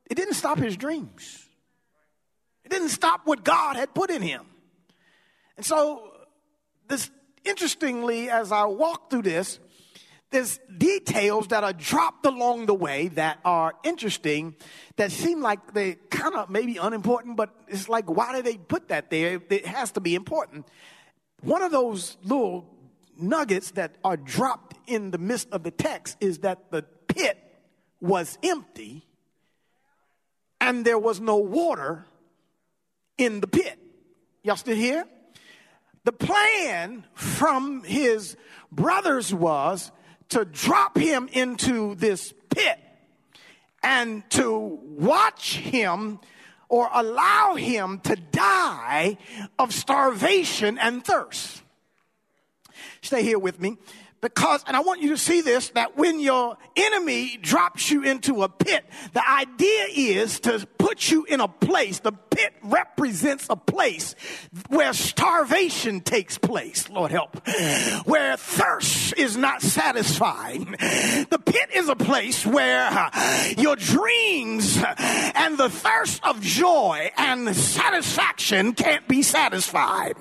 it 0.08 0.16
didn't 0.16 0.36
stop 0.36 0.60
his 0.60 0.78
dreams. 0.78 1.45
It 2.66 2.72
didn't 2.72 2.90
stop 2.90 3.22
what 3.26 3.44
God 3.44 3.76
had 3.76 3.94
put 3.94 4.10
in 4.10 4.22
him. 4.22 4.46
And 5.56 5.66
so, 5.66 6.12
this 6.88 7.10
interestingly, 7.46 8.30
as 8.30 8.52
I 8.52 8.66
walk 8.66 9.10
through 9.10 9.22
this, 9.22 9.60
there's 10.32 10.60
details 10.78 11.48
that 11.48 11.64
are 11.64 11.72
dropped 11.72 12.26
along 12.26 12.66
the 12.66 12.74
way 12.74 13.08
that 13.10 13.40
are 13.46 13.74
interesting 13.84 14.56
that 14.98 15.12
seem 15.12 15.42
like 15.42 15.74
they 15.74 15.94
kind 16.10 16.36
of 16.36 16.50
maybe 16.50 16.78
unimportant, 16.78 17.38
but 17.38 17.54
it's 17.68 17.88
like, 17.88 18.10
why 18.10 18.34
did 18.34 18.46
they 18.46 18.58
put 18.58 18.90
that 18.90 19.10
there? 19.10 19.40
It 19.50 19.66
has 19.66 19.92
to 19.94 20.02
be 20.02 20.16
important. 20.16 20.68
One 21.42 21.62
of 21.62 21.72
those 21.72 22.18
little 22.24 22.68
nuggets 23.18 23.72
that 23.72 23.96
are 24.04 24.18
dropped 24.18 24.76
in 24.88 25.12
the 25.12 25.18
midst 25.18 25.50
of 25.52 25.64
the 25.64 25.72
text 25.72 26.18
is 26.20 26.40
that 26.40 26.72
the 26.72 26.84
pit 27.08 27.38
was 28.02 28.38
empty 28.44 29.06
and 30.60 30.84
there 30.84 31.00
was 31.00 31.22
no 31.22 31.38
water 31.38 32.06
in 33.18 33.42
the 33.42 33.48
pit. 33.48 33.80
Y'all 34.44 34.56
still 34.56 34.76
here? 34.76 35.06
The 36.04 36.12
plan 36.12 37.04
from 37.14 37.84
his 37.84 38.38
brothers 38.72 39.34
was 39.34 39.92
to 40.30 40.46
drop 40.46 40.98
him 40.98 41.30
into 41.32 41.96
this 41.96 42.34
pit 42.50 42.80
and 43.82 44.28
to 44.32 44.80
watch 44.82 45.58
him 45.58 46.20
or 46.70 46.90
allow 46.94 47.56
him 47.56 48.00
to 48.02 48.16
die 48.16 49.18
of 49.58 49.74
starvation 49.74 50.78
and 50.78 51.04
thirst. 51.04 51.62
Stay 53.02 53.24
here 53.24 53.40
with 53.40 53.60
me 53.60 53.78
Because, 54.26 54.64
and 54.66 54.76
I 54.76 54.80
want 54.80 55.04
you 55.04 55.10
to 55.10 55.20
see 55.20 55.42
this, 55.42 55.70
that 55.76 55.98
when 55.98 56.20
your 56.20 56.58
enemy 56.76 57.38
drops 57.40 57.92
you 57.92 58.02
into 58.02 58.42
a 58.42 58.50
pit, 58.50 58.84
the 59.14 59.22
idea 59.30 59.86
is 59.96 60.40
to 60.40 60.66
put 60.80 61.12
you 61.12 61.26
in 61.26 61.42
a 61.42 61.48
place. 61.48 62.00
The 62.00 62.12
pit 62.12 62.52
represents 62.64 63.46
a 63.52 63.56
place 63.56 64.16
where 64.70 64.94
starvation 64.94 66.02
takes 66.02 66.40
place. 66.40 66.90
Lord 66.90 67.12
help. 67.12 67.48
Where 68.06 68.36
thirst 68.36 69.14
is 69.16 69.38
not 69.38 69.62
satisfied. 69.62 70.62
The 71.30 71.40
pit 71.46 71.70
is 71.76 71.88
a 71.88 71.96
place 71.96 72.48
where 72.48 72.88
uh, 72.92 73.54
your 73.60 73.76
dreams 73.76 74.82
and 74.98 75.56
the 75.56 75.70
thirst 75.70 76.26
of 76.26 76.42
joy 76.42 77.12
and 77.16 77.56
satisfaction 77.56 78.74
can't 78.74 79.08
be 79.08 79.22
satisfied. 79.22 80.16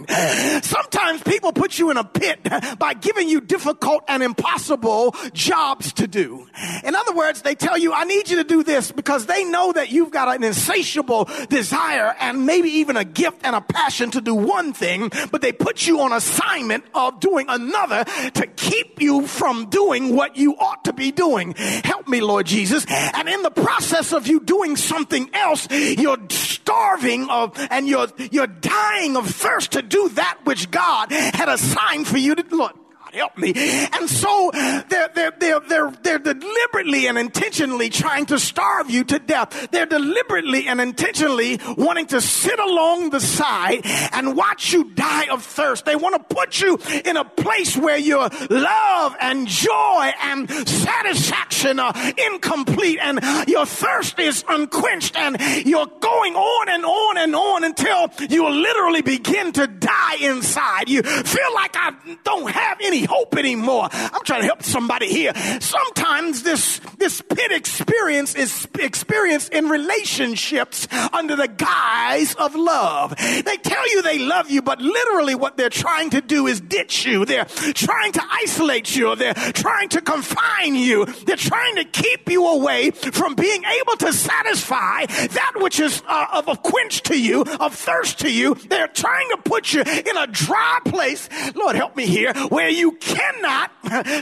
Sometimes 0.62 1.23
people 1.23 1.55
put 1.55 1.79
you 1.79 1.90
in 1.90 1.97
a 1.97 2.05
pit 2.05 2.47
by 2.79 2.93
giving 2.93 3.31
you 3.31 3.40
difficult 3.40 3.93
difficult 3.94 4.04
and 4.09 4.22
impossible 4.22 5.14
jobs 5.33 5.92
to 5.94 6.07
do. 6.07 6.46
In 6.85 6.94
other 6.94 7.12
words, 7.12 7.42
they 7.42 7.54
tell 7.54 7.78
you, 7.78 7.92
I 7.92 8.04
need 8.04 8.28
you 8.28 8.37
to 8.37 8.44
do 8.44 8.62
this 8.62 8.92
because 8.92 9.26
they 9.26 9.44
know 9.44 9.72
that 9.72 9.90
you've 9.90 10.11
got 10.11 10.35
an 10.35 10.44
insatiable 10.44 11.28
desire 11.48 12.14
and 12.20 12.46
maybe 12.46 12.68
even 12.68 12.96
a 12.96 13.04
gift 13.04 13.40
and 13.44 13.54
a 13.54 13.61
passion 13.61 14.11
to 14.12 14.20
do 14.20 14.35
one 14.35 14.72
thing, 14.72 15.11
but 15.30 15.40
they 15.40 15.52
put 15.52 15.87
you 15.87 16.00
on 16.00 16.12
assignment 16.12 16.85
of 16.94 17.20
doing 17.20 17.46
another 17.48 18.04
to 18.35 18.46
keep 18.57 19.00
you 19.00 19.26
from 19.26 19.66
doing 19.66 20.14
what 20.14 20.37
you 20.37 20.57
ought 20.57 20.85
to 20.85 20.92
be 20.92 21.11
doing. 21.11 21.54
Help 21.85 22.09
me, 22.09 22.20
Lord 22.20 22.46
Jesus. 22.46 22.85
And 22.88 23.28
in 23.28 23.42
the 23.42 23.50
process 23.50 24.12
of 24.12 24.26
you 24.26 24.40
doing 24.40 24.76
something 24.76 25.30
else, 25.35 25.68
you're 25.70 26.18
starving 26.30 27.28
of 27.28 27.52
and 27.70 27.88
you're 27.88 28.09
you're 28.30 28.46
dying 28.46 29.16
of 29.16 29.28
thirst 29.28 29.72
to 29.72 29.83
do 29.83 30.09
that 30.11 30.38
which 30.44 30.70
God 30.70 31.12
had 31.12 31.48
assigned 31.48 32.07
for 32.07 32.18
you 32.18 32.35
to 32.35 32.57
look 32.57 32.84
help 33.14 33.38
me. 33.38 33.53
And 33.55 34.11
so 34.11 34.50
they're, 34.53 35.11
they're, 35.14 35.33
they're, 35.38 35.61
they're, 35.61 35.90
they're 36.03 36.18
deliberately 36.18 37.07
and 37.07 37.16
intentionally 37.16 37.88
trying 37.88 38.27
to 38.27 38.38
starve 38.38 38.90
you 38.90 39.05
to 39.05 39.18
death. 39.18 39.68
They're 39.70 39.87
deliberately 39.87 40.66
and 40.66 40.81
intentionally 40.81 41.61
wanting 41.77 42.07
to 42.07 42.20
sit 42.20 42.59
along 42.59 43.11
the 43.11 43.20
side 43.20 43.83
and 44.12 44.37
watch 44.37 44.72
you 44.72 44.92
die 44.92 45.29
of 45.31 45.42
thirst. 45.42 45.85
They 45.85 45.96
want 45.96 46.16
to 46.16 46.35
put 46.35 46.61
you 46.61 46.79
in 47.05 47.16
a 47.16 47.24
place 47.24 47.77
where 47.77 47.98
your 47.98 48.29
love 48.50 49.16
and 49.20 49.46
joy 49.46 50.11
and 50.22 50.50
satisfaction 50.68 51.79
are 51.79 51.94
incomplete 52.33 52.98
and 53.00 53.20
your 53.48 53.66
thirst 53.66 54.18
is 54.18 54.44
unquenched 54.48 55.16
and 55.16 55.37
you're 55.66 55.87
going 56.00 56.35
on 56.35 56.68
and 56.68 56.85
on 56.85 57.18
and 57.18 57.35
on 57.35 57.64
until 57.64 58.11
you 58.29 58.48
literally 58.48 59.03
begin 59.03 59.53
to 59.53 59.66
die 59.66 60.16
inside. 60.20 60.88
You 60.88 61.03
feel 61.03 61.55
like 61.55 61.77
I 61.77 61.92
don't 62.24 62.50
have 62.50 62.79
any 62.81 63.04
hope 63.05 63.37
anymore. 63.37 63.88
I'm 63.93 64.25
trying 64.25 64.40
to 64.43 64.47
help 64.47 64.62
somebody 64.62 65.09
here. 65.09 65.33
Sometimes 65.61 66.43
this, 66.43 66.81
this 66.99 67.21
pit 67.21 67.53
experience 67.53 68.35
is 68.35 68.69
experienced 68.79 69.53
in 69.53 69.69
relationships 69.69 70.88
under 71.12 71.37
the 71.37 71.49
guise 71.49 72.35
of 72.35 72.55
love. 72.55 73.17
They 73.17 73.57
tell 73.57 73.88
you 73.90 74.03
they 74.03 74.19
love 74.19 74.51
you, 74.51 74.62
but 74.62 74.81
literally 74.81 75.35
what 75.35 75.57
they're 75.57 75.69
trying 75.71 76.11
to 76.11 76.21
do 76.21 76.47
is 76.47 76.61
ditch 76.61 77.07
you. 77.07 77.25
They're 77.25 77.45
trying 77.45 78.12
to 78.12 78.23
isolate 78.31 78.95
you. 78.95 79.14
They're 79.17 79.35
trying 79.35 79.88
to 79.90 80.01
confine 80.01 80.75
you. 80.75 81.05
They're 81.05 81.37
trying 81.37 81.77
to 81.77 81.85
keep 81.85 82.31
you 82.31 82.47
away 82.47 82.90
from 82.90 83.35
being 83.35 83.62
able 83.81 83.97
to 83.99 84.12
satisfy 84.12 85.07
that 85.07 85.53
which 85.57 85.81
is 85.81 86.03
uh, 86.07 86.27
of 86.33 86.49
a 86.49 86.57
quench 86.57 87.03
to 87.03 87.21
you, 87.21 87.43
of 87.61 87.75
thirst 87.75 88.21
to 88.21 88.33
you. 88.33 88.55
They're 88.55 88.88
trying 88.88 89.29
to 89.31 89.37
put 89.38 89.73
you 89.73 89.83
in 89.83 90.17
a 90.17 90.27
dry 90.27 90.79
place. 90.85 91.29
Lord, 91.55 91.77
help 91.77 91.97
me 91.97 92.07
here, 92.07 92.33
where 92.49 92.69
you 92.69 92.93
cannot 92.94 93.70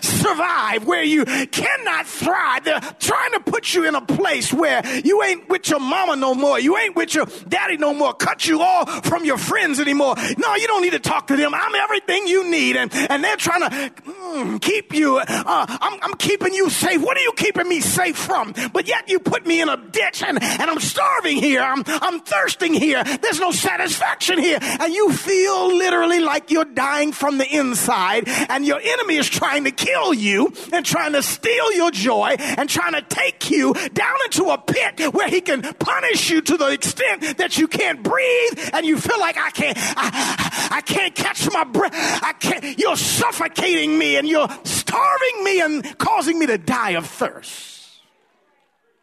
survive, 0.02 0.85
where 0.87 1.02
you 1.02 1.24
cannot 1.24 2.06
thrive. 2.06 2.64
They're 2.64 2.80
trying 2.98 3.32
to 3.32 3.40
put 3.40 3.74
you 3.74 3.87
in 3.87 3.94
a 3.94 4.00
place 4.00 4.52
where 4.52 4.82
you 5.04 5.22
ain't 5.22 5.48
with 5.48 5.68
your 5.68 5.80
mama 5.80 6.16
no 6.16 6.35
more. 6.35 6.58
You 6.58 6.76
ain't 6.76 6.96
with 6.96 7.14
your 7.14 7.26
daddy 7.48 7.76
no 7.76 7.94
more. 7.94 8.14
Cut 8.14 8.46
you 8.46 8.61
off 8.61 9.06
from 9.06 9.24
your 9.24 9.38
friends 9.38 9.80
anymore. 9.80 10.14
No, 10.38 10.54
you 10.56 10.66
don't 10.66 10.82
need 10.82 10.92
to 10.92 10.98
talk 10.98 11.26
to 11.28 11.37
them. 11.37 11.54
I'm 11.54 11.74
everything 11.74 12.26
you 12.26 12.48
need. 12.50 12.76
And, 12.76 12.92
and 12.94 13.22
they're 13.22 13.37
trying 13.37 13.61
to 13.61 13.90
mm, 14.02 14.61
keep 14.61 14.94
you, 14.94 15.18
uh, 15.18 15.24
I'm, 15.28 15.98
I'm 16.02 16.14
keeping 16.14 16.54
you 16.54 16.70
safe. 16.70 17.02
What 17.02 17.16
are 17.16 17.22
you 17.22 17.32
keeping 17.37 17.68
me 17.68 17.80
safe 17.80 18.16
from? 18.16 18.54
But 18.72 18.88
yet 18.88 19.08
you 19.08 19.18
put 19.18 19.46
me 19.46 19.61
in 19.61 19.68
a 19.68 19.76
ditch 19.76 20.22
and, 20.22 20.42
and 20.42 20.70
I'm 20.70 20.80
starving 20.80 21.37
here. 21.37 21.61
I'm, 21.61 21.82
I'm 21.87 22.20
thirsting 22.20 22.74
here. 22.74 23.04
There's 23.04 23.40
no 23.40 23.50
satisfaction 23.50 24.38
here. 24.38 24.58
And 24.62 24.92
you 24.92 25.12
feel 25.12 25.76
literally 25.76 26.20
like 26.20 26.50
you're 26.50 26.64
dying 26.64 27.12
from 27.12 27.38
the 27.38 27.46
inside 27.46 28.24
and 28.26 28.62
and 28.62 28.68
your 28.68 28.81
enemy 28.81 29.16
is 29.16 29.29
trying 29.29 29.64
to 29.64 29.72
kill 29.72 30.14
you 30.14 30.53
and 30.72 30.87
trying 30.87 31.14
to 31.14 31.22
steal 31.22 31.72
your 31.72 31.90
joy 31.90 32.37
and 32.38 32.68
trying 32.68 32.92
to 32.92 33.03
take 33.03 33.51
you 33.51 33.75
down 33.92 34.16
into 34.25 34.51
a 34.51 34.59
pit 34.59 35.12
where 35.12 35.29
he 35.29 35.40
can 35.40 35.62
punish 35.62 36.31
you 36.31 36.40
to 36.40 36.57
the 36.57 36.68
extent 36.68 37.38
that 37.38 37.59
you 37.59 37.66
can't 37.66 38.05
breathe 38.05 38.70
and 38.72 38.87
you 38.87 38.98
feel 38.98 39.18
like 39.18 39.37
I 39.37 39.51
can't, 39.51 39.77
I, 39.77 40.68
I 40.75 40.81
can't 40.83 41.12
catch 41.12 41.51
my 41.53 41.64
breath. 41.64 41.92
I 42.22 42.35
can't, 42.35 42.79
you're 42.79 42.96
suffocating 42.96 43.98
me 43.98 44.14
and 44.14 44.29
you're 44.29 44.48
starving 44.62 45.42
me 45.42 45.61
and 45.61 45.98
causing 45.98 46.38
me 46.38 46.46
to 46.46 46.57
die 46.57 46.90
of 46.90 47.05
thirst. 47.07 47.90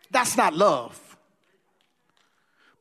That's 0.10 0.38
not 0.38 0.54
love. 0.54 1.18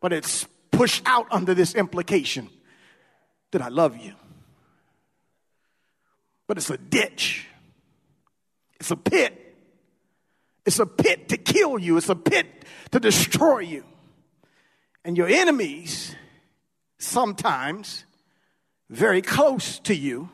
But 0.01 0.13
it's 0.13 0.47
pushed 0.71 1.03
out 1.07 1.27
under 1.33 1.55
this 1.55 1.75
implication 1.75 2.49
that 3.51 3.63
I 3.63 3.69
love 3.69 3.97
you 3.97 4.15
but 6.49 6.57
it's 6.57 6.71
a 6.71 6.79
ditch. 6.79 7.47
It's 8.81 8.91
a 8.91 8.97
pit. 8.97 9.57
It's 10.67 10.81
a 10.81 10.87
pit 10.87 11.29
to 11.29 11.37
kill 11.37 11.79
you. 11.79 11.97
It's 11.97 12.09
a 12.09 12.17
pit 12.17 12.47
to 12.91 12.99
destroy 12.99 13.61
you. 13.61 13.85
And 15.05 15.17
your 15.17 15.29
enemies, 15.29 16.17
sometimes 16.99 18.05
very 18.91 19.23
close 19.23 19.79
to 19.81 19.95
you, 19.95 20.31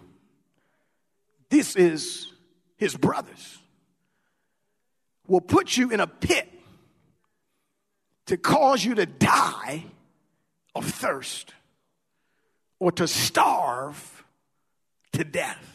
this 1.51 1.77
is 1.77 2.33
his 2.77 2.97
brothers, 2.97 3.59
will 5.27 5.41
put 5.41 5.77
you 5.77 5.91
in 5.91 6.01
a 6.01 6.07
pit 6.07 6.49
to 8.27 8.37
cause 8.37 8.85
you 8.85 8.95
to 8.95 9.07
die 9.07 9.85
of 10.75 10.87
thirst 10.87 11.53
or 12.79 12.93
to 12.93 13.07
starve 13.07 14.25
to 15.13 15.25
death. 15.25 15.74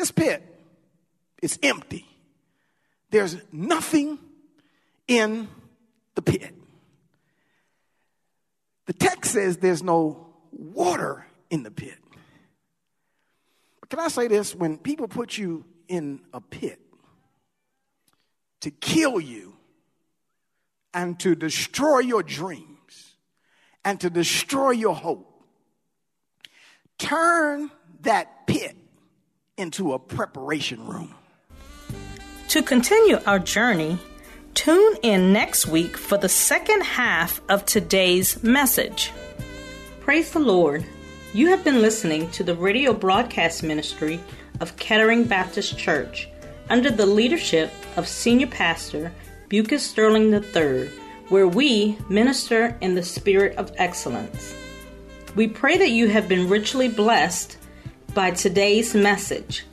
This 0.00 0.12
pit 0.12 0.42
is 1.42 1.58
empty. 1.62 2.06
There's 3.10 3.36
nothing 3.52 4.18
in 5.06 5.46
the 6.14 6.22
pit. 6.22 6.54
The 8.86 8.94
text 8.94 9.32
says 9.32 9.58
there's 9.58 9.82
no 9.82 10.32
water 10.52 11.26
in 11.50 11.64
the 11.64 11.70
pit. 11.70 11.98
But 13.80 13.90
can 13.90 13.98
I 13.98 14.08
say 14.08 14.26
this? 14.26 14.54
When 14.54 14.78
people 14.78 15.06
put 15.06 15.36
you 15.36 15.66
in 15.86 16.20
a 16.32 16.40
pit 16.40 16.80
to 18.60 18.70
kill 18.70 19.20
you 19.20 19.54
and 20.94 21.20
to 21.20 21.34
destroy 21.34 21.98
your 21.98 22.22
dreams 22.22 23.16
and 23.84 24.00
to 24.00 24.08
destroy 24.08 24.70
your 24.70 24.94
hope, 24.94 25.44
turn 26.96 27.70
that 28.00 28.46
pit 28.46 28.78
into 29.60 29.92
a 29.92 29.98
preparation 29.98 30.84
room. 30.86 31.14
To 32.48 32.62
continue 32.62 33.20
our 33.26 33.38
journey, 33.38 33.98
tune 34.54 34.96
in 35.02 35.32
next 35.32 35.66
week 35.66 35.96
for 35.96 36.18
the 36.18 36.28
second 36.28 36.82
half 36.82 37.40
of 37.48 37.64
today's 37.64 38.42
message. 38.42 39.12
Praise 40.00 40.32
the 40.32 40.40
Lord. 40.40 40.84
You 41.32 41.48
have 41.50 41.62
been 41.62 41.82
listening 41.82 42.30
to 42.30 42.42
the 42.42 42.56
radio 42.56 42.92
broadcast 42.92 43.62
ministry 43.62 44.18
of 44.58 44.76
Kettering 44.76 45.24
Baptist 45.24 45.78
Church 45.78 46.28
under 46.68 46.90
the 46.90 47.06
leadership 47.06 47.70
of 47.96 48.08
Senior 48.08 48.48
Pastor 48.48 49.12
Bucas 49.48 49.82
Sterling 49.82 50.32
III, 50.32 50.88
where 51.28 51.46
we 51.46 51.96
minister 52.08 52.76
in 52.80 52.94
the 52.94 53.02
spirit 53.02 53.56
of 53.56 53.72
excellence. 53.76 54.54
We 55.36 55.46
pray 55.46 55.76
that 55.78 55.90
you 55.90 56.08
have 56.08 56.28
been 56.28 56.48
richly 56.48 56.88
blessed 56.88 57.56
by 58.14 58.32
today's 58.32 58.94
message. 58.94 59.64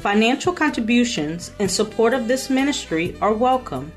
Financial 0.00 0.52
contributions 0.52 1.50
in 1.58 1.68
support 1.68 2.14
of 2.14 2.28
this 2.28 2.48
ministry 2.50 3.16
are 3.20 3.32
welcome. 3.32 3.90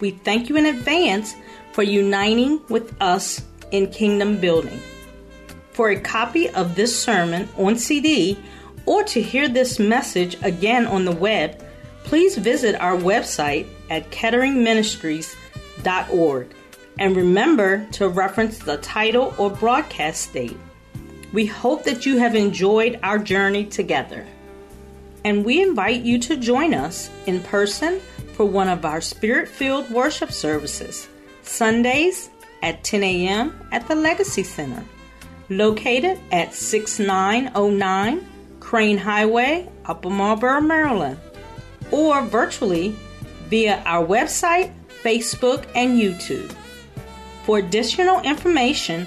We 0.00 0.12
thank 0.12 0.48
you 0.48 0.56
in 0.56 0.64
advance 0.66 1.34
for 1.72 1.82
uniting 1.82 2.60
with 2.68 2.94
us 3.00 3.42
in 3.70 3.90
kingdom 3.90 4.38
building. 4.40 4.80
For 5.72 5.90
a 5.90 6.00
copy 6.00 6.48
of 6.50 6.76
this 6.76 6.96
sermon 6.98 7.48
on 7.56 7.76
CD 7.76 8.38
or 8.86 9.02
to 9.04 9.20
hear 9.20 9.48
this 9.48 9.78
message 9.78 10.38
again 10.42 10.86
on 10.86 11.04
the 11.04 11.12
web, 11.12 11.62
please 12.04 12.38
visit 12.38 12.80
our 12.80 12.96
website 12.96 13.66
at 13.90 14.10
ketteringministries.org 14.10 16.54
and 16.98 17.16
remember 17.16 17.86
to 17.92 18.08
reference 18.08 18.58
the 18.58 18.78
title 18.78 19.34
or 19.36 19.50
broadcast 19.50 20.32
date. 20.32 20.56
We 21.34 21.44
hope 21.46 21.82
that 21.84 22.06
you 22.06 22.16
have 22.18 22.34
enjoyed 22.34 22.98
our 23.02 23.18
journey 23.18 23.66
together. 23.66 24.24
and 25.24 25.42
we 25.44 25.62
invite 25.62 26.02
you 26.02 26.18
to 26.18 26.36
join 26.36 26.74
us 26.74 27.08
in 27.26 27.40
person 27.40 27.98
for 28.34 28.44
one 28.44 28.68
of 28.68 28.84
our 28.84 29.00
spirit 29.00 29.48
filled 29.48 29.88
worship 29.90 30.30
services, 30.30 31.08
Sundays 31.42 32.28
at 32.62 32.84
10 32.84 33.02
a.m. 33.02 33.58
at 33.72 33.88
the 33.88 33.94
Legacy 33.94 34.42
Center, 34.42 34.84
located 35.48 36.20
at 36.30 36.52
6909 36.52 38.26
Crane 38.60 38.98
Highway, 38.98 39.66
Upper 39.86 40.10
Marlboro, 40.10 40.60
Maryland, 40.60 41.18
or 41.90 42.20
virtually 42.20 42.94
via 43.48 43.82
our 43.86 44.04
website, 44.06 44.72
Facebook, 45.02 45.64
and 45.74 45.98
YouTube. 45.98 46.54
For 47.44 47.58
additional 47.58 48.20
information, 48.20 49.06